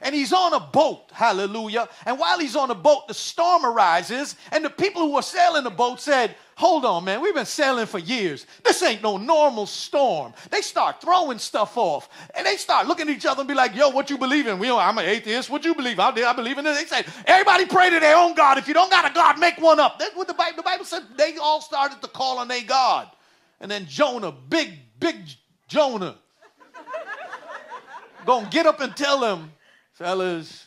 [0.00, 1.88] And he's on a boat, hallelujah.
[2.06, 5.64] And while he's on a boat, the storm arises, and the people who were sailing
[5.64, 8.44] the boat said, Hold on, man, we've been sailing for years.
[8.64, 10.34] This ain't no normal storm.
[10.50, 13.74] They start throwing stuff off, and they start looking at each other and be like,
[13.74, 14.58] Yo, what you believe in?
[14.58, 15.50] We I'm an atheist.
[15.50, 15.98] What you believe?
[15.98, 16.74] I, I believe in it.
[16.74, 18.58] They said, Everybody pray to their own God.
[18.58, 19.98] If you don't got a God, make one up.
[19.98, 21.02] That's what the Bible, the Bible said.
[21.16, 23.08] They all started to call on their God.
[23.60, 25.16] And then Jonah, big, big
[25.66, 26.16] Jonah,
[28.24, 29.52] gonna get up and tell them,
[29.92, 30.66] fellas,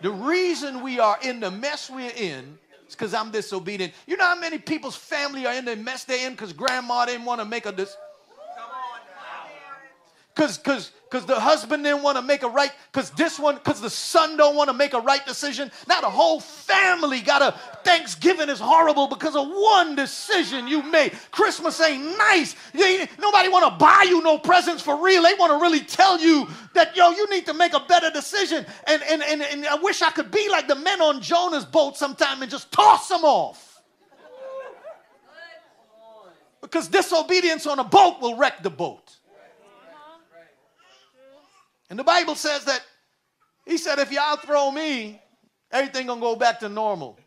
[0.00, 3.94] the reason we are in the mess we're in is because I'm disobedient.
[4.06, 7.24] You know how many people's family are in the mess they're in because grandma didn't
[7.24, 7.96] want to make a dis-
[10.34, 13.80] because because because the husband didn't want to make a right because this one because
[13.80, 15.70] the son don't want to make a right decision.
[15.86, 21.12] Now the whole family got a thanksgiving is horrible because of one decision you made.
[21.30, 22.56] Christmas ain't nice.
[22.74, 25.22] Ain't, nobody want to buy you no presents for real.
[25.22, 28.66] They want to really tell you that yo you need to make a better decision.
[28.88, 31.96] And, and and and i wish i could be like the men on jonah's boat
[31.96, 33.82] sometime and just toss them off.
[36.60, 39.16] Because disobedience on a boat will wreck the boat
[41.90, 42.82] and the Bible says that
[43.66, 45.20] he said, if y'all throw me,
[45.70, 47.18] everything gonna go back to normal.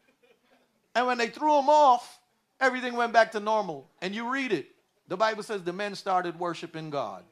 [0.95, 2.19] And when they threw him off,
[2.59, 3.89] everything went back to normal.
[4.01, 4.67] And you read it.
[5.07, 7.23] The Bible says the men started worshiping God.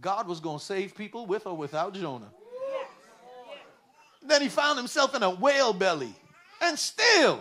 [0.00, 2.30] God was to save people with or without Jonah.
[4.22, 6.14] Then he found himself in a whale belly.
[6.60, 7.40] And still,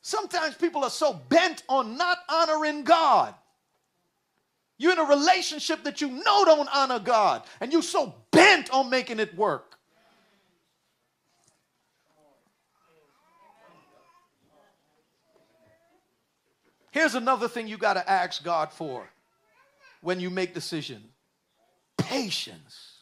[0.00, 3.34] sometimes people are so bent on not honoring God
[4.82, 8.90] you're in a relationship that you know don't honor God, and you're so bent on
[8.90, 9.78] making it work.
[16.90, 19.08] Here's another thing you got to ask God for
[20.00, 21.06] when you make decisions
[21.96, 22.98] patience.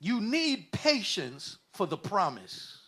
[0.00, 2.78] You need patience for the promise.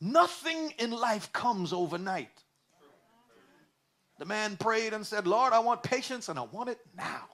[0.00, 2.43] Nothing in life comes overnight.
[4.18, 7.28] The man prayed and said, Lord, I want patience and I want it now.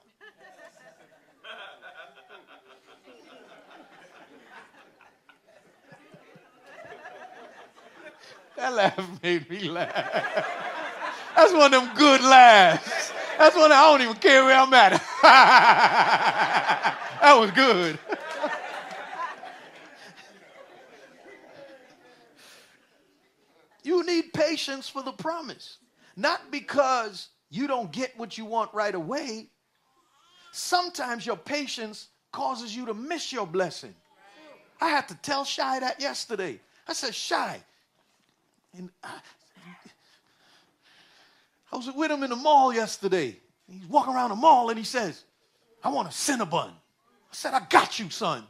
[8.57, 10.47] that laugh made me laugh.
[11.35, 13.11] That's one of them good laughs.
[13.37, 14.91] That's one I don't even care where I'm at.
[17.21, 17.99] that was good.
[23.83, 25.77] you need patience for the promise.
[26.15, 29.47] Not because you don't get what you want right away.
[30.51, 33.95] Sometimes your patience causes you to miss your blessing.
[34.79, 36.59] I had to tell Shy that yesterday.
[36.87, 37.61] I said, Shy,
[38.77, 39.13] and I,
[41.71, 43.37] I was with him in the mall yesterday.
[43.69, 45.23] He's walking around the mall and he says,
[45.83, 46.69] I want a Cinnabon.
[46.71, 48.43] I said, I got you, son.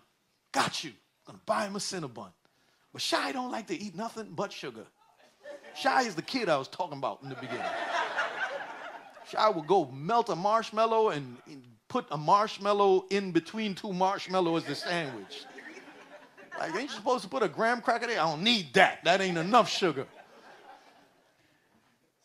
[0.51, 0.91] Got you.
[1.28, 2.32] I'm gonna buy him a Cinnabon.
[2.91, 4.86] But Shy don't like to eat nothing but sugar.
[5.76, 7.61] Shy is the kid I was talking about in the beginning.
[9.30, 11.38] Shy will go melt a marshmallow and
[11.88, 15.45] put a marshmallow in between two marshmallows as the sandwich.
[16.59, 18.19] Like, ain't you supposed to put a graham cracker there?
[18.19, 19.03] I don't need that.
[19.03, 20.05] That ain't enough sugar.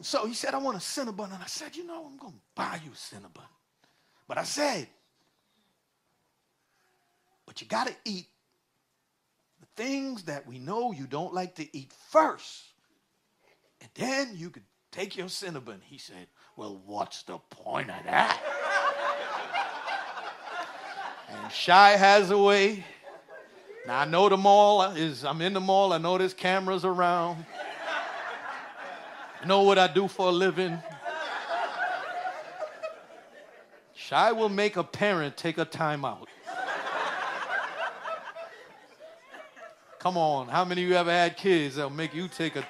[0.02, 1.32] So he said, I want a Cinnabon.
[1.32, 3.48] And I said, you know, I'm going to buy you a Cinnabon.
[4.28, 4.88] But I said,
[7.46, 8.26] but you got to eat
[9.60, 12.64] the things that we know you don't like to eat first.
[13.86, 15.78] And then you could take your Cinnabon.
[15.82, 16.26] He said,
[16.56, 18.40] well, what's the point of that?
[21.30, 22.84] and Shy has a way.
[23.86, 27.46] Now I know the mall is, I'm in the mall, I know there's cameras around.
[29.42, 30.76] I know what I do for a living.
[33.94, 36.28] Shy will make a parent take a time out.
[40.00, 42.66] Come on, how many of you ever had kids that'll make you take a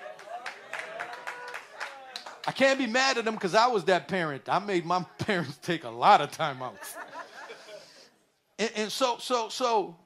[2.47, 4.45] I can't be mad at them because I was that parent.
[4.49, 6.97] I made my parents take a lot of time outs.
[8.59, 9.99] And, and so, so, so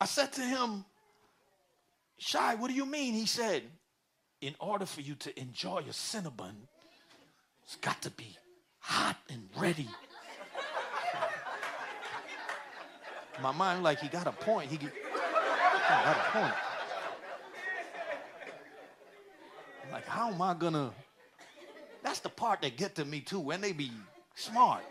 [0.00, 0.84] I said to him,
[2.18, 3.14] Shy, what do you mean?
[3.14, 3.62] He said,
[4.40, 6.54] in order for you to enjoy your Cinnabon,
[7.62, 8.36] it's got to be
[8.80, 9.88] hot and ready.
[13.40, 14.70] My mind, like, he got a point.
[14.70, 14.90] He, got
[16.16, 16.54] a point.
[19.92, 20.92] like, how am I gonna?
[22.24, 23.38] The part that get to me too.
[23.38, 23.92] When they be
[24.34, 24.82] smart.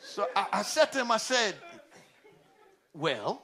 [0.00, 1.54] So I, I said to him, I said,
[2.92, 3.42] well,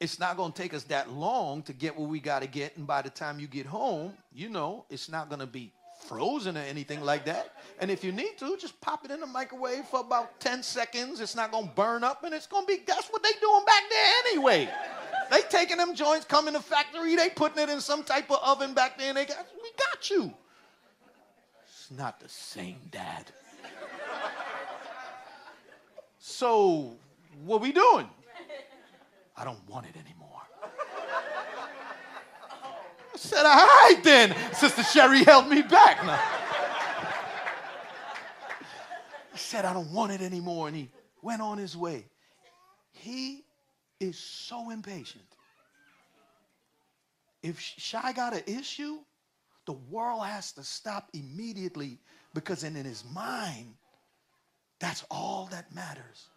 [0.00, 2.76] it's not going to take us that long to get what we got to get.
[2.76, 5.70] And by the time you get home, you know, it's not going to be
[6.06, 7.52] frozen or anything like that.
[7.78, 11.20] And if you need to, just pop it in the microwave for about 10 seconds.
[11.20, 13.64] It's not going to burn up and it's going to be, that's what they doing
[13.66, 14.68] back there anyway.
[15.32, 18.38] They taking them joints, come in the factory, they putting it in some type of
[18.42, 20.32] oven back there and they got, we got you.
[21.64, 23.24] It's not the same, Dad.
[26.18, 26.94] so,
[27.44, 28.08] what we doing?
[29.34, 30.28] I don't want it anymore.
[33.14, 34.36] I said, all right then.
[34.52, 36.04] Sister Sherry held me back.
[36.04, 36.22] Now.
[39.32, 40.68] He said, I don't want it anymore.
[40.68, 40.90] And he
[41.22, 42.04] went on his way.
[42.92, 43.44] He
[44.02, 45.24] is so impatient.
[47.42, 48.98] If Shy got an issue,
[49.66, 51.98] the world has to stop immediately
[52.34, 53.74] because in his mind,
[54.80, 56.28] that's all that matters.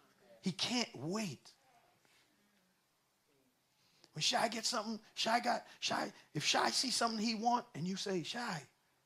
[0.42, 1.50] He can't wait.
[4.14, 6.12] When Shy gets something, Shy got Shy.
[6.34, 8.62] If Shy sees something he want, and you say, Shy,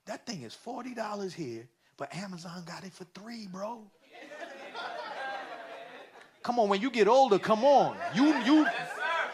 [0.07, 3.91] that thing is forty dollars here, but Amazon got it for three, bro.
[6.43, 7.97] Come on, when you get older, come on.
[8.15, 8.67] You you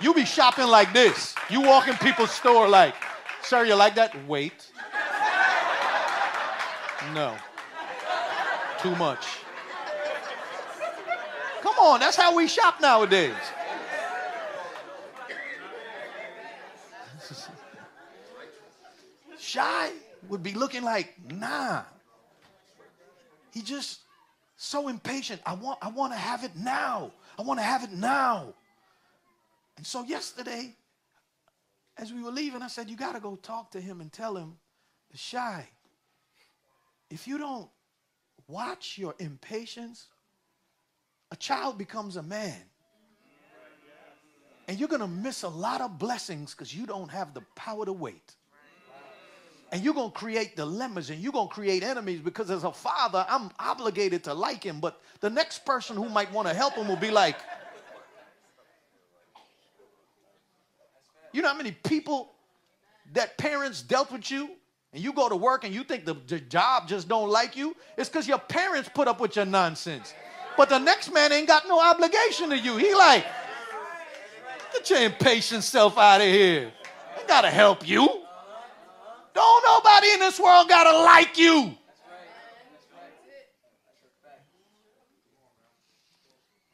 [0.00, 1.34] you be shopping like this.
[1.48, 2.94] You walk in people's store like,
[3.42, 4.26] sir, you like that?
[4.26, 4.66] Wait.
[7.14, 7.36] No.
[8.80, 9.26] Too much.
[11.62, 13.34] Come on, that's how we shop nowadays.
[19.38, 19.90] Shy
[20.28, 21.82] would be looking like, nah.
[23.52, 24.00] He just
[24.66, 25.40] so impatient.
[25.46, 27.12] I want, I want to have it now.
[27.38, 28.54] I want to have it now.
[29.76, 30.74] And so yesterday,
[31.96, 34.36] as we were leaving, I said, You got to go talk to him and tell
[34.36, 34.56] him,
[35.14, 35.66] Shy,
[37.10, 37.68] if you don't
[38.48, 40.08] watch your impatience,
[41.30, 42.60] a child becomes a man.
[44.68, 47.84] And you're going to miss a lot of blessings because you don't have the power
[47.84, 48.34] to wait.
[49.72, 52.72] And you're going to create dilemmas and you're going to create enemies because as a
[52.72, 54.80] father, I'm obligated to like him.
[54.80, 57.36] But the next person who might want to help him will be like,
[61.32, 62.32] you know how many people
[63.12, 64.50] that parents dealt with you
[64.92, 67.76] and you go to work and you think the, the job just don't like you?
[67.98, 70.14] It's because your parents put up with your nonsense.
[70.56, 72.76] But the next man ain't got no obligation to you.
[72.76, 73.26] He like,
[74.72, 76.72] get your impatient self out of here.
[77.18, 78.25] I gotta help you.
[79.36, 81.76] Don't nobody in this world got to like you.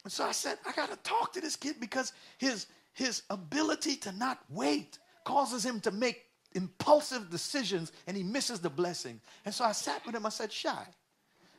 [0.04, 3.96] And so I said, I got to talk to this kid because his, his ability
[3.96, 9.20] to not wait causes him to make impulsive decisions and he misses the blessing.
[9.44, 10.24] And so I sat with him.
[10.24, 10.86] I said, Shy,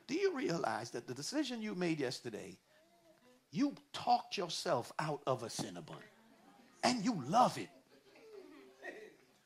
[0.08, 2.58] do you realize that the decision you made yesterday,
[3.52, 6.00] you talked yourself out of a Cinnabon
[6.82, 7.70] and you love it?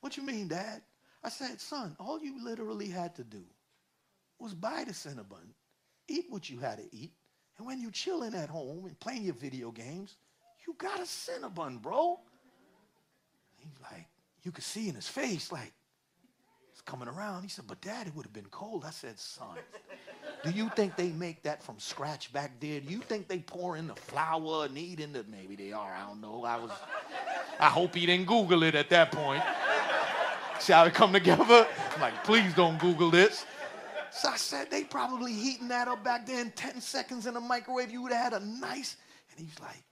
[0.01, 0.83] What you mean, Dad?
[1.23, 3.43] I said, son, all you literally had to do
[4.39, 5.53] was buy the Cinnabon,
[6.07, 7.11] eat what you had to eat,
[7.57, 10.15] And when you're chilling at home and playing your video games,
[10.65, 12.19] you got a Cinnabon, bro.
[13.57, 14.05] He's like,
[14.43, 15.73] you could see in his face, like,
[16.71, 17.41] it's coming around.
[17.41, 18.85] He said, but dad, it would have been cold.
[18.85, 19.57] I said, son,
[20.43, 22.79] do you think they make that from scratch back there?
[22.79, 25.95] Do you think they pour in the flour and eat in the, maybe they are,
[25.95, 26.43] I don't know.
[26.43, 26.71] I was,
[27.59, 29.41] I hope he didn't Google it at that point.
[30.59, 31.67] See how it come together?
[31.95, 33.45] I'm like, please don't Google this.
[34.11, 37.39] So I said, they probably heating that up back there in 10 seconds in the
[37.39, 37.91] microwave.
[37.91, 38.97] You would have had a nice,
[39.29, 39.83] and he's like,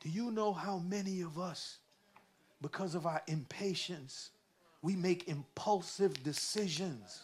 [0.00, 1.78] do you know how many of us,
[2.62, 4.30] because of our impatience,
[4.82, 7.22] we make impulsive decisions?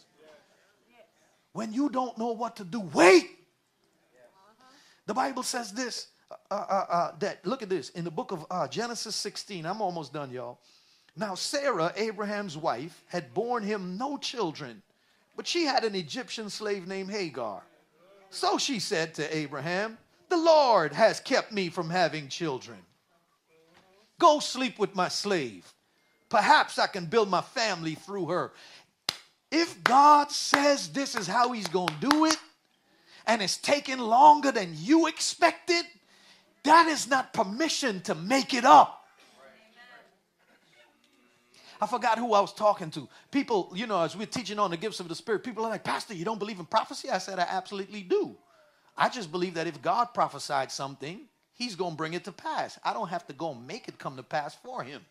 [1.53, 3.29] When you don't know what to do, wait.
[5.05, 6.07] The Bible says this
[6.51, 9.65] uh, uh, uh, that look at this in the book of uh, Genesis 16.
[9.65, 10.59] I'm almost done, y'all.
[11.17, 14.81] Now, Sarah, Abraham's wife, had borne him no children,
[15.35, 17.63] but she had an Egyptian slave named Hagar.
[18.29, 19.97] So she said to Abraham,
[20.29, 22.77] The Lord has kept me from having children.
[24.19, 25.71] Go sleep with my slave.
[26.29, 28.51] Perhaps I can build my family through her.
[29.51, 32.37] If God says this is how he's going to do it,
[33.27, 35.85] and it's taking longer than you expected,
[36.65, 39.03] that is not permission to make it up.
[41.81, 43.07] I forgot who I was talking to.
[43.31, 45.83] People, you know, as we're teaching on the gifts of the Spirit, people are like,
[45.83, 47.09] Pastor, you don't believe in prophecy?
[47.09, 48.35] I said, I absolutely do.
[48.97, 51.21] I just believe that if God prophesied something,
[51.53, 52.79] He's going to bring it to pass.
[52.83, 55.01] I don't have to go make it come to pass for Him.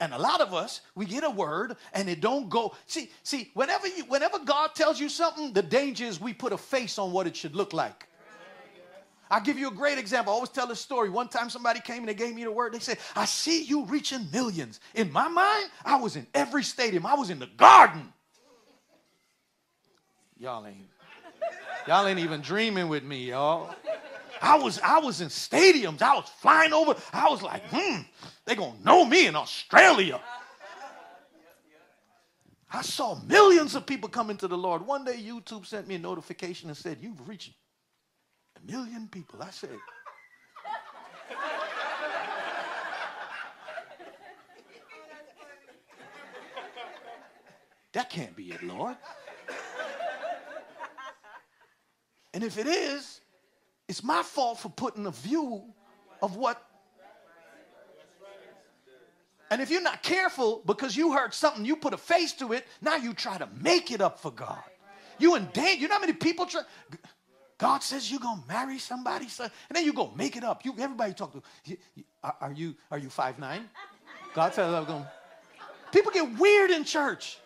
[0.00, 2.74] And a lot of us, we get a word and it don't go.
[2.86, 6.58] See, see, whenever you, whenever God tells you something, the danger is we put a
[6.58, 8.08] face on what it should look like.
[9.30, 10.32] I'll give you a great example.
[10.32, 11.08] I always tell this story.
[11.08, 12.72] One time somebody came and they gave me the word.
[12.74, 14.80] They said, I see you reaching millions.
[14.94, 17.06] In my mind, I was in every stadium.
[17.06, 18.12] I was in the garden.
[20.38, 20.76] Y'all ain't,
[21.86, 23.74] y'all ain't even dreaming with me, y'all.
[24.42, 26.02] I was, I was in stadiums.
[26.02, 26.94] I was flying over.
[27.12, 28.02] I was like, hmm,
[28.44, 30.20] they gonna know me in Australia.
[32.70, 34.84] I saw millions of people coming to the Lord.
[34.84, 37.52] One day YouTube sent me a notification and said, You've reached
[38.66, 39.42] million people.
[39.42, 39.70] I said,
[47.92, 48.96] That can't be it, Lord.
[52.32, 53.20] And if it is,
[53.88, 55.62] it's my fault for putting a view
[56.20, 56.60] of what.
[59.50, 62.66] And if you're not careful because you heard something, you put a face to it,
[62.82, 64.64] now you try to make it up for God.
[65.20, 65.82] You in danger.
[65.82, 66.62] You know how many people try.
[67.58, 70.64] God says you're gonna marry somebody, son, and then you go make it up.
[70.64, 71.42] You everybody talk to.
[71.64, 73.68] You, you, are you are you five nine?
[74.34, 75.06] God says I'm going.
[75.92, 77.38] People get weird in church.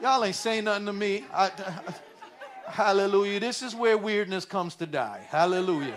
[0.00, 1.24] Y'all ain't saying nothing to me.
[1.32, 3.40] I, I, hallelujah.
[3.40, 5.26] This is where weirdness comes to die.
[5.28, 5.96] Hallelujah.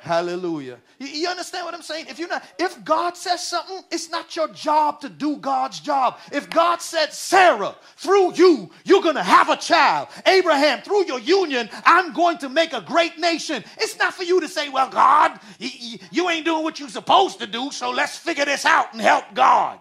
[0.00, 0.78] Hallelujah.
[0.98, 2.06] You, you, understand what I'm saying?
[2.08, 6.18] If you're not, if God says something, it's not your job to do God's job.
[6.32, 10.08] If God said, Sarah, through you, you're gonna have a child.
[10.24, 13.62] Abraham, through your union, I'm going to make a great nation.
[13.78, 17.38] It's not for you to say, well, God, you, you ain't doing what you're supposed
[17.40, 19.78] to do, so let's figure this out and help God.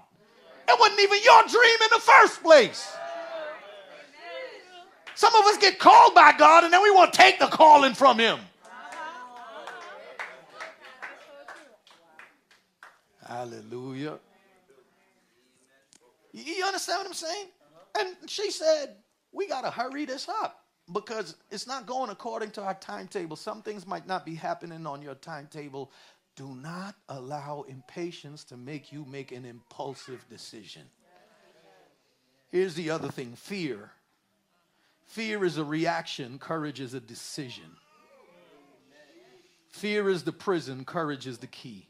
[0.68, 2.92] It wasn't even your dream in the first place.
[5.16, 7.94] Some of us get called by God and then we want to take the calling
[7.94, 8.40] from Him.
[13.30, 14.18] Hallelujah.
[16.34, 17.46] You understand what I'm saying?
[18.00, 18.96] And she said,
[19.32, 23.36] We got to hurry this up because it's not going according to our timetable.
[23.36, 25.92] Some things might not be happening on your timetable.
[26.36, 30.84] Do not allow impatience to make you make an impulsive decision.
[32.52, 33.92] Here's the other thing fear.
[35.06, 37.78] Fear is a reaction, courage is a decision.
[39.70, 41.89] Fear is the prison, courage is the key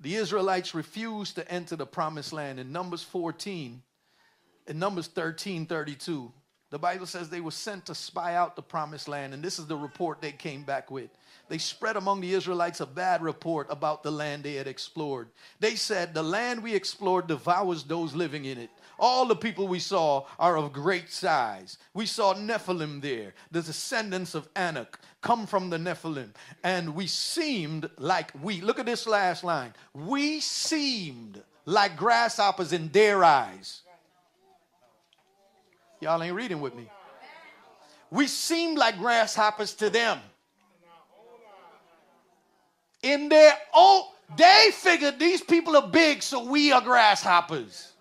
[0.00, 2.58] the Israelites refused to enter the promised land.
[2.58, 3.82] In Numbers 14,
[4.66, 6.32] in Numbers 13 32,
[6.70, 9.66] the Bible says they were sent to spy out the promised land, and this is
[9.66, 11.10] the report they came back with.
[11.48, 15.28] They spread among the Israelites a bad report about the land they had explored.
[15.58, 18.70] They said, The land we explored devours those living in it.
[19.00, 21.78] All the people we saw are of great size.
[21.94, 26.28] We saw Nephilim there, the descendants of Anak come from the Nephilim.
[26.62, 32.88] And we seemed like we, look at this last line, we seemed like grasshoppers in
[32.88, 33.80] their eyes.
[36.00, 36.86] Y'all ain't reading with me.
[38.10, 40.18] We seemed like grasshoppers to them.
[43.02, 44.02] In their own,
[44.36, 47.92] they figured these people are big, so we are grasshoppers.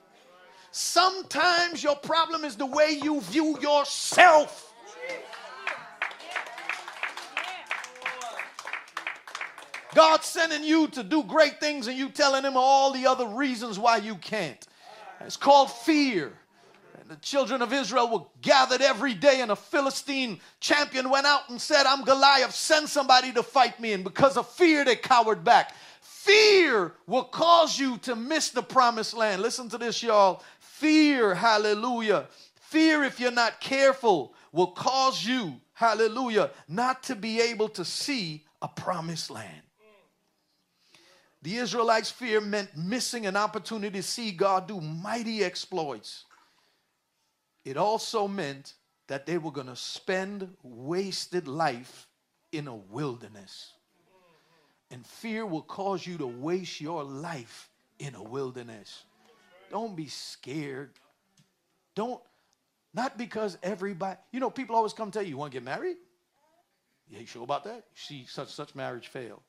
[0.72, 4.74] Sometimes your problem is the way you view yourself.
[9.96, 13.80] God's sending you to do great things and you telling him all the other reasons
[13.80, 14.66] why you can't.
[15.22, 16.32] It's called fear.
[17.00, 21.50] And the children of Israel were gathered every day, and a Philistine champion went out
[21.50, 23.94] and said, I'm Goliath, send somebody to fight me.
[23.94, 25.74] And because of fear, they cowered back.
[26.02, 29.42] Fear will cause you to miss the promised land.
[29.42, 30.44] Listen to this, y'all.
[30.80, 32.28] Fear, hallelujah.
[32.56, 38.46] Fear, if you're not careful, will cause you, hallelujah, not to be able to see
[38.62, 39.64] a promised land.
[41.42, 46.24] The Israelites' fear meant missing an opportunity to see God do mighty exploits.
[47.66, 48.74] It also meant
[49.08, 52.08] that they were going to spend wasted life
[52.54, 53.74] in a wilderness.
[54.92, 57.70] And fear will cause you to waste your life
[58.00, 59.04] in a wilderness.
[59.70, 60.92] Don't be scared.
[61.96, 62.22] Don't,
[62.94, 65.98] not because everybody, you know, people always come tell you, you want to get married?
[67.08, 67.86] Yeah, you sure about that?
[67.96, 69.42] See, such such marriage failed.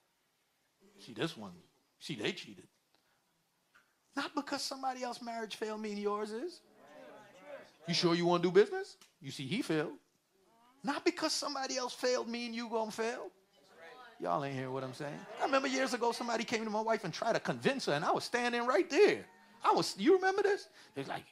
[0.99, 1.53] See, this one
[2.01, 2.67] See, they cheated.
[4.17, 6.61] Not because somebody else's marriage failed mean yours is.
[7.87, 8.97] You sure you want to do business?
[9.21, 9.93] You see, he failed.
[10.83, 13.29] Not because somebody else failed mean you gonna fail.
[14.19, 15.19] Y'all ain't hear what I'm saying.
[15.41, 18.05] I remember years ago somebody came to my wife and tried to convince her, and
[18.05, 19.25] I was standing right there.
[19.65, 19.95] I was.
[19.99, 20.69] You remember this?
[20.97, 21.25] It's like,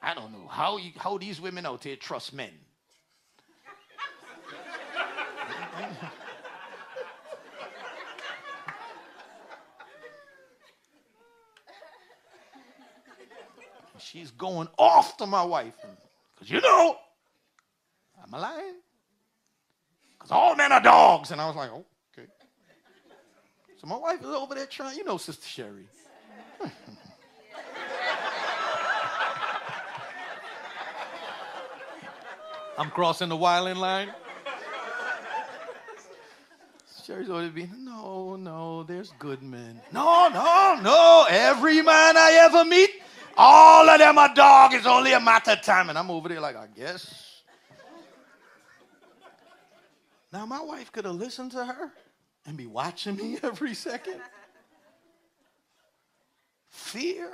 [0.00, 2.52] I don't know how you, how these women out here trust men.
[14.12, 15.74] she's going off to my wife.
[16.34, 16.96] Because you know,
[18.22, 18.74] I'm a lying.
[20.14, 21.30] Because all men are dogs.
[21.30, 21.84] And I was like, oh,
[22.16, 22.28] okay.
[23.80, 25.86] So my wife is over there trying, you know, Sister Sherry.
[32.82, 34.12] I'm crossing the wilding line.
[37.04, 39.80] Sherry's always being, no, no, there's good men.
[39.92, 41.26] No, no, no.
[41.30, 42.90] Every man I ever meet
[43.36, 44.74] all of them are dog.
[44.74, 45.90] It's only a matter of time.
[45.90, 47.42] And I'm over there like, I guess.
[50.32, 51.92] Now, my wife could have listened to her
[52.46, 54.20] and be watching me every second.
[56.68, 57.30] Fear.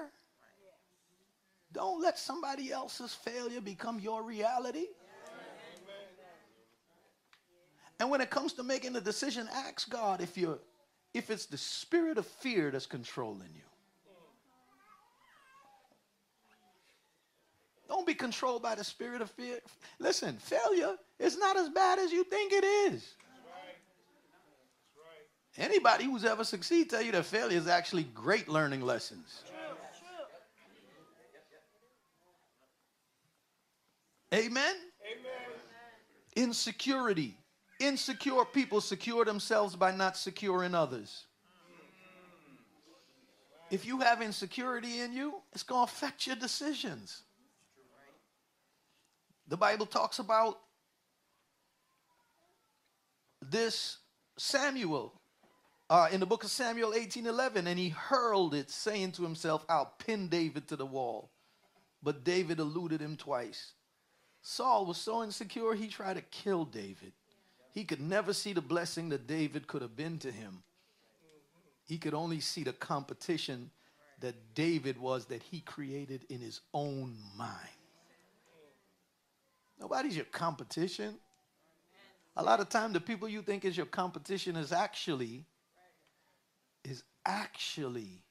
[1.73, 4.89] Don't let somebody else's failure become your reality.
[8.01, 10.59] And when it comes to making a decision, ask God if you're
[11.15, 13.63] if it's the spirit of fear that's controlling you.
[17.89, 19.59] Don't be controlled by the spirit of fear.
[19.99, 23.15] Listen, failure is not as bad as you think it is.
[25.57, 29.43] Anybody who's ever succeeded tell you that failure is actually great learning lessons.
[34.33, 34.47] Amen?
[34.53, 34.77] Amen.
[36.37, 37.35] Insecurity.
[37.79, 41.27] Insecure people secure themselves by not securing others.
[43.71, 47.23] If you have insecurity in you, it's going to affect your decisions.
[49.47, 50.59] The Bible talks about
[53.43, 53.99] this
[54.37, 55.13] Samuel
[55.91, 59.65] uh, in the book of Samuel 18 11, and he hurled it, saying to himself,
[59.69, 61.31] I'll pin David to the wall.
[62.03, 63.73] But David eluded him twice.
[64.43, 67.13] Saul was so insecure, he tried to kill David.
[67.73, 70.63] He could never see the blessing that David could have been to him.
[71.85, 73.71] He could only see the competition
[74.21, 77.51] that David was that he created in his own mind.
[79.81, 81.15] Nobody's your competition.
[82.37, 85.45] A lot of time the people you think is your competition is actually
[86.85, 88.23] is actually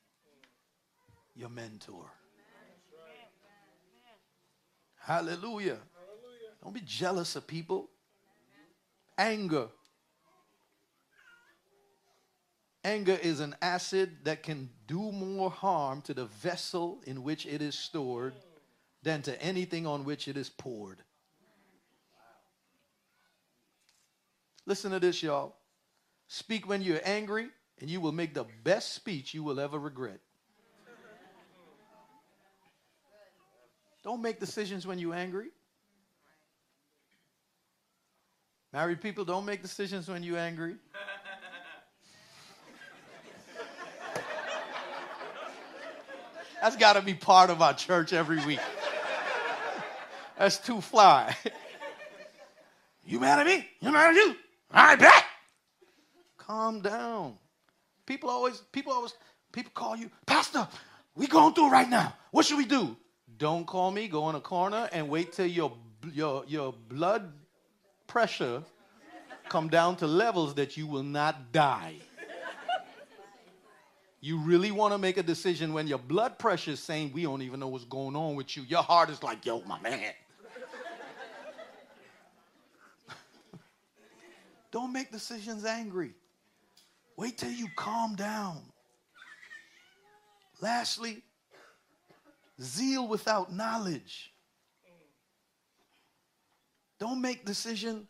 [1.36, 2.06] your mentor.
[4.98, 5.78] Hallelujah.
[6.62, 7.90] Don't be jealous of people.
[9.18, 9.68] Anger.
[12.84, 17.62] Anger is an acid that can do more harm to the vessel in which it
[17.62, 18.34] is stored
[19.04, 21.02] than to anything on which it is poured.
[24.66, 25.56] Listen to this, y'all.
[26.28, 27.48] Speak when you're angry,
[27.80, 30.20] and you will make the best speech you will ever regret.
[34.04, 35.48] Don't make decisions when you're angry.
[38.74, 40.76] Married people, don't make decisions when you're angry.
[46.62, 48.60] That's got to be part of our church every week.
[50.38, 51.36] That's too fly.
[53.06, 53.66] You mad at me?
[53.80, 54.36] You mad at you?
[54.70, 55.24] I bet.
[56.38, 57.38] Calm down.
[58.06, 59.14] People always, people always,
[59.52, 60.68] people call you, Pastor,
[61.16, 62.14] we going through right now.
[62.32, 62.96] What should we do?
[63.38, 65.74] Don't call me, go in a corner and wait till your,
[66.14, 67.32] your, your blood
[68.08, 68.64] pressure
[69.50, 71.96] come down to levels that you will not die.
[74.20, 77.42] You really want to make a decision when your blood pressure is saying, We don't
[77.44, 78.64] even know what's going on with you.
[78.64, 80.14] Your heart is like, Yo, my man.
[84.72, 86.14] don't make decisions angry.
[87.16, 88.62] Wait till you calm down.
[90.62, 91.22] Lastly,
[92.62, 94.32] zeal without knowledge.
[97.00, 98.08] Don't make decision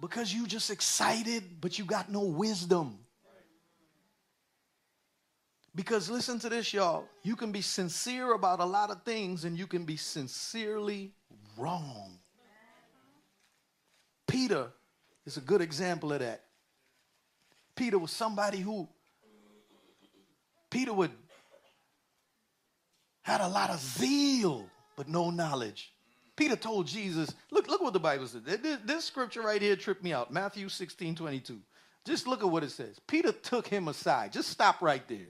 [0.00, 2.98] because you just excited, but you got no wisdom.
[5.74, 7.04] Because listen to this, y'all.
[7.22, 11.12] You can be sincere about a lot of things and you can be sincerely
[11.56, 12.18] wrong.
[14.26, 14.70] Peter
[15.26, 16.44] is a good example of that.
[17.74, 18.88] Peter was somebody who
[20.70, 21.10] Peter would
[23.22, 25.93] had a lot of zeal but no knowledge.
[26.36, 28.42] Peter told Jesus, look, look what the Bible says.
[28.42, 30.32] This, this scripture right here tripped me out.
[30.32, 31.60] Matthew 16, 22.
[32.04, 32.98] Just look at what it says.
[33.06, 34.32] Peter took him aside.
[34.32, 35.28] Just stop right there.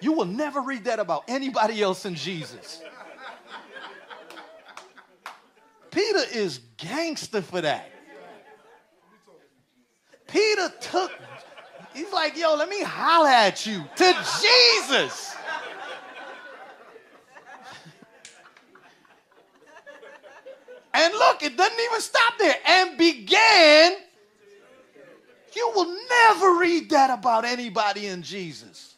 [0.00, 2.82] You will never read that about anybody else in Jesus.
[5.90, 7.88] Peter is gangster for that.
[10.26, 11.12] Peter took,
[11.94, 15.33] he's like, yo, let me holler at you to Jesus.
[20.94, 22.56] And look, it doesn't even stop there.
[22.66, 23.96] And began.
[25.54, 28.94] You will never read that about anybody in Jesus.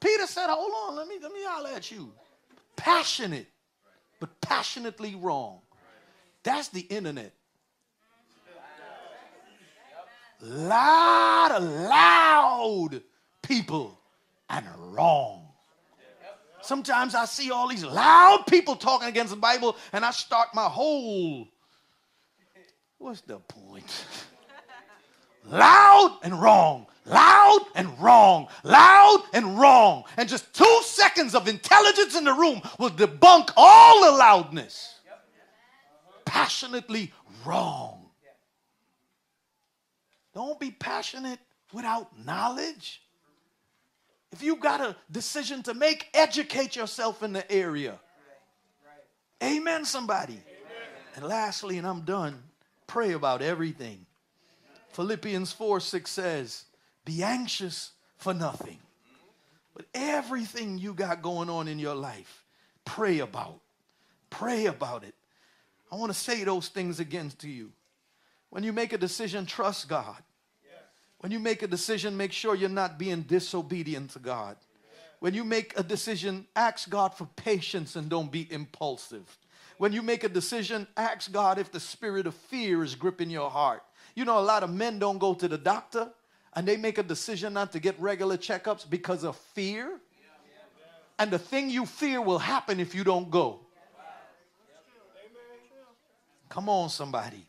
[0.00, 2.12] Peter said, Hold on, let me let me holler at you.
[2.76, 3.46] Passionate,
[4.20, 5.60] but passionately wrong.
[6.42, 7.32] That's the internet.
[10.40, 13.00] Of loud
[13.42, 13.98] people
[14.50, 15.43] and wrong.
[16.64, 20.64] Sometimes I see all these loud people talking against the Bible, and I start my
[20.68, 21.48] whole.
[22.98, 24.06] What's the point?
[25.46, 30.04] loud and wrong, loud and wrong, loud and wrong.
[30.16, 34.94] And just two seconds of intelligence in the room will debunk all the loudness.
[36.24, 37.12] Passionately
[37.44, 38.06] wrong.
[40.34, 41.38] Don't be passionate
[41.72, 43.03] without knowledge.
[44.34, 48.00] If you got a decision to make, educate yourself in the area.
[49.40, 50.32] Amen, somebody.
[50.32, 50.42] Amen.
[51.14, 52.42] And lastly, and I'm done,
[52.88, 54.06] pray about everything.
[54.88, 56.64] Philippians 4 6 says,
[57.04, 58.78] Be anxious for nothing,
[59.72, 62.44] but everything you got going on in your life,
[62.84, 63.60] pray about.
[64.30, 65.14] Pray about it.
[65.92, 67.70] I want to say those things again to you.
[68.50, 70.20] When you make a decision, trust God.
[71.24, 74.58] When you make a decision, make sure you're not being disobedient to God.
[75.20, 79.38] When you make a decision, ask God for patience and don't be impulsive.
[79.78, 83.48] When you make a decision, ask God if the spirit of fear is gripping your
[83.48, 83.82] heart.
[84.14, 86.10] You know, a lot of men don't go to the doctor
[86.52, 89.98] and they make a decision not to get regular checkups because of fear.
[91.18, 93.60] And the thing you fear will happen if you don't go.
[96.50, 97.46] Come on, somebody.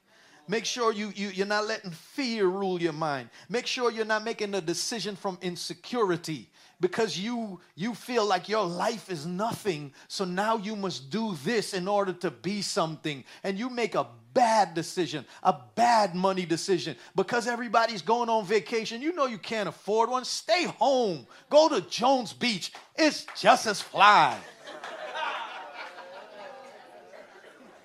[0.48, 3.30] Make sure you, you, you're not letting fear rule your mind.
[3.50, 8.66] Make sure you're not making a decision from insecurity because you you feel like your
[8.66, 9.94] life is nothing.
[10.08, 13.24] So now you must do this in order to be something.
[13.44, 19.02] And you make a bad decision a bad money decision because everybody's going on vacation.
[19.02, 20.26] You know you can't afford one.
[20.26, 21.26] Stay home.
[21.50, 22.74] Go to jones beach.
[22.96, 24.38] It's just as fly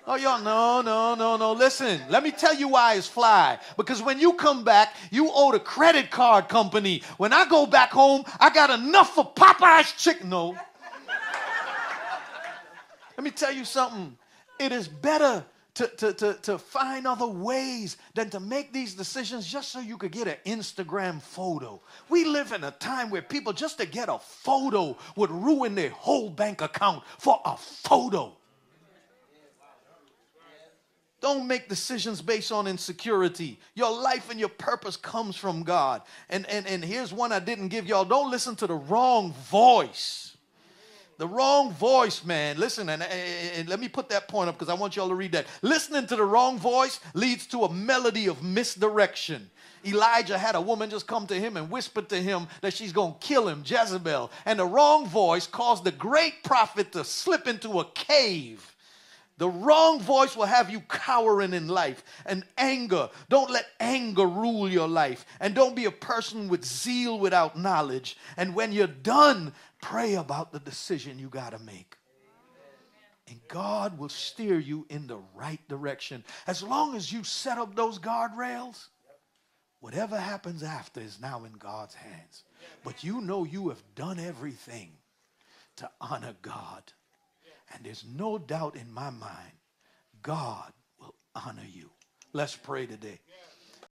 [0.07, 1.53] Oh, y'all, no, no, no, no.
[1.53, 3.59] Listen, let me tell you why it's fly.
[3.77, 7.03] Because when you come back, you owe the credit card company.
[7.17, 10.29] When I go back home, I got enough for Popeye's chicken.
[10.29, 10.57] No.
[13.15, 14.17] let me tell you something.
[14.57, 15.45] It is better
[15.75, 19.97] to, to, to, to find other ways than to make these decisions just so you
[19.97, 21.79] could get an Instagram photo.
[22.09, 25.91] We live in a time where people, just to get a photo, would ruin their
[25.91, 28.35] whole bank account for a photo.
[31.21, 33.59] Don't make decisions based on insecurity.
[33.75, 36.01] Your life and your purpose comes from God.
[36.29, 38.05] And, and, and here's one I didn't give y'all.
[38.05, 40.35] Don't listen to the wrong voice.
[41.19, 42.57] The wrong voice, man.
[42.57, 45.33] Listen, and, and let me put that point up because I want y'all to read
[45.33, 45.45] that.
[45.61, 49.47] Listening to the wrong voice leads to a melody of misdirection.
[49.85, 53.13] Elijah had a woman just come to him and whisper to him that she's going
[53.13, 54.31] to kill him, Jezebel.
[54.45, 58.75] And the wrong voice caused the great prophet to slip into a cave
[59.41, 63.09] the wrong voice will have you cowering in life and anger.
[63.27, 65.25] Don't let anger rule your life.
[65.39, 68.17] And don't be a person with zeal without knowledge.
[68.37, 71.97] And when you're done, pray about the decision you got to make.
[73.27, 76.23] And God will steer you in the right direction.
[76.45, 78.89] As long as you set up those guardrails,
[79.79, 82.43] whatever happens after is now in God's hands.
[82.83, 84.91] But you know you have done everything
[85.77, 86.93] to honor God.
[87.73, 89.53] And there's no doubt in my mind,
[90.21, 91.89] God will honor you.
[92.33, 93.19] Let's pray today.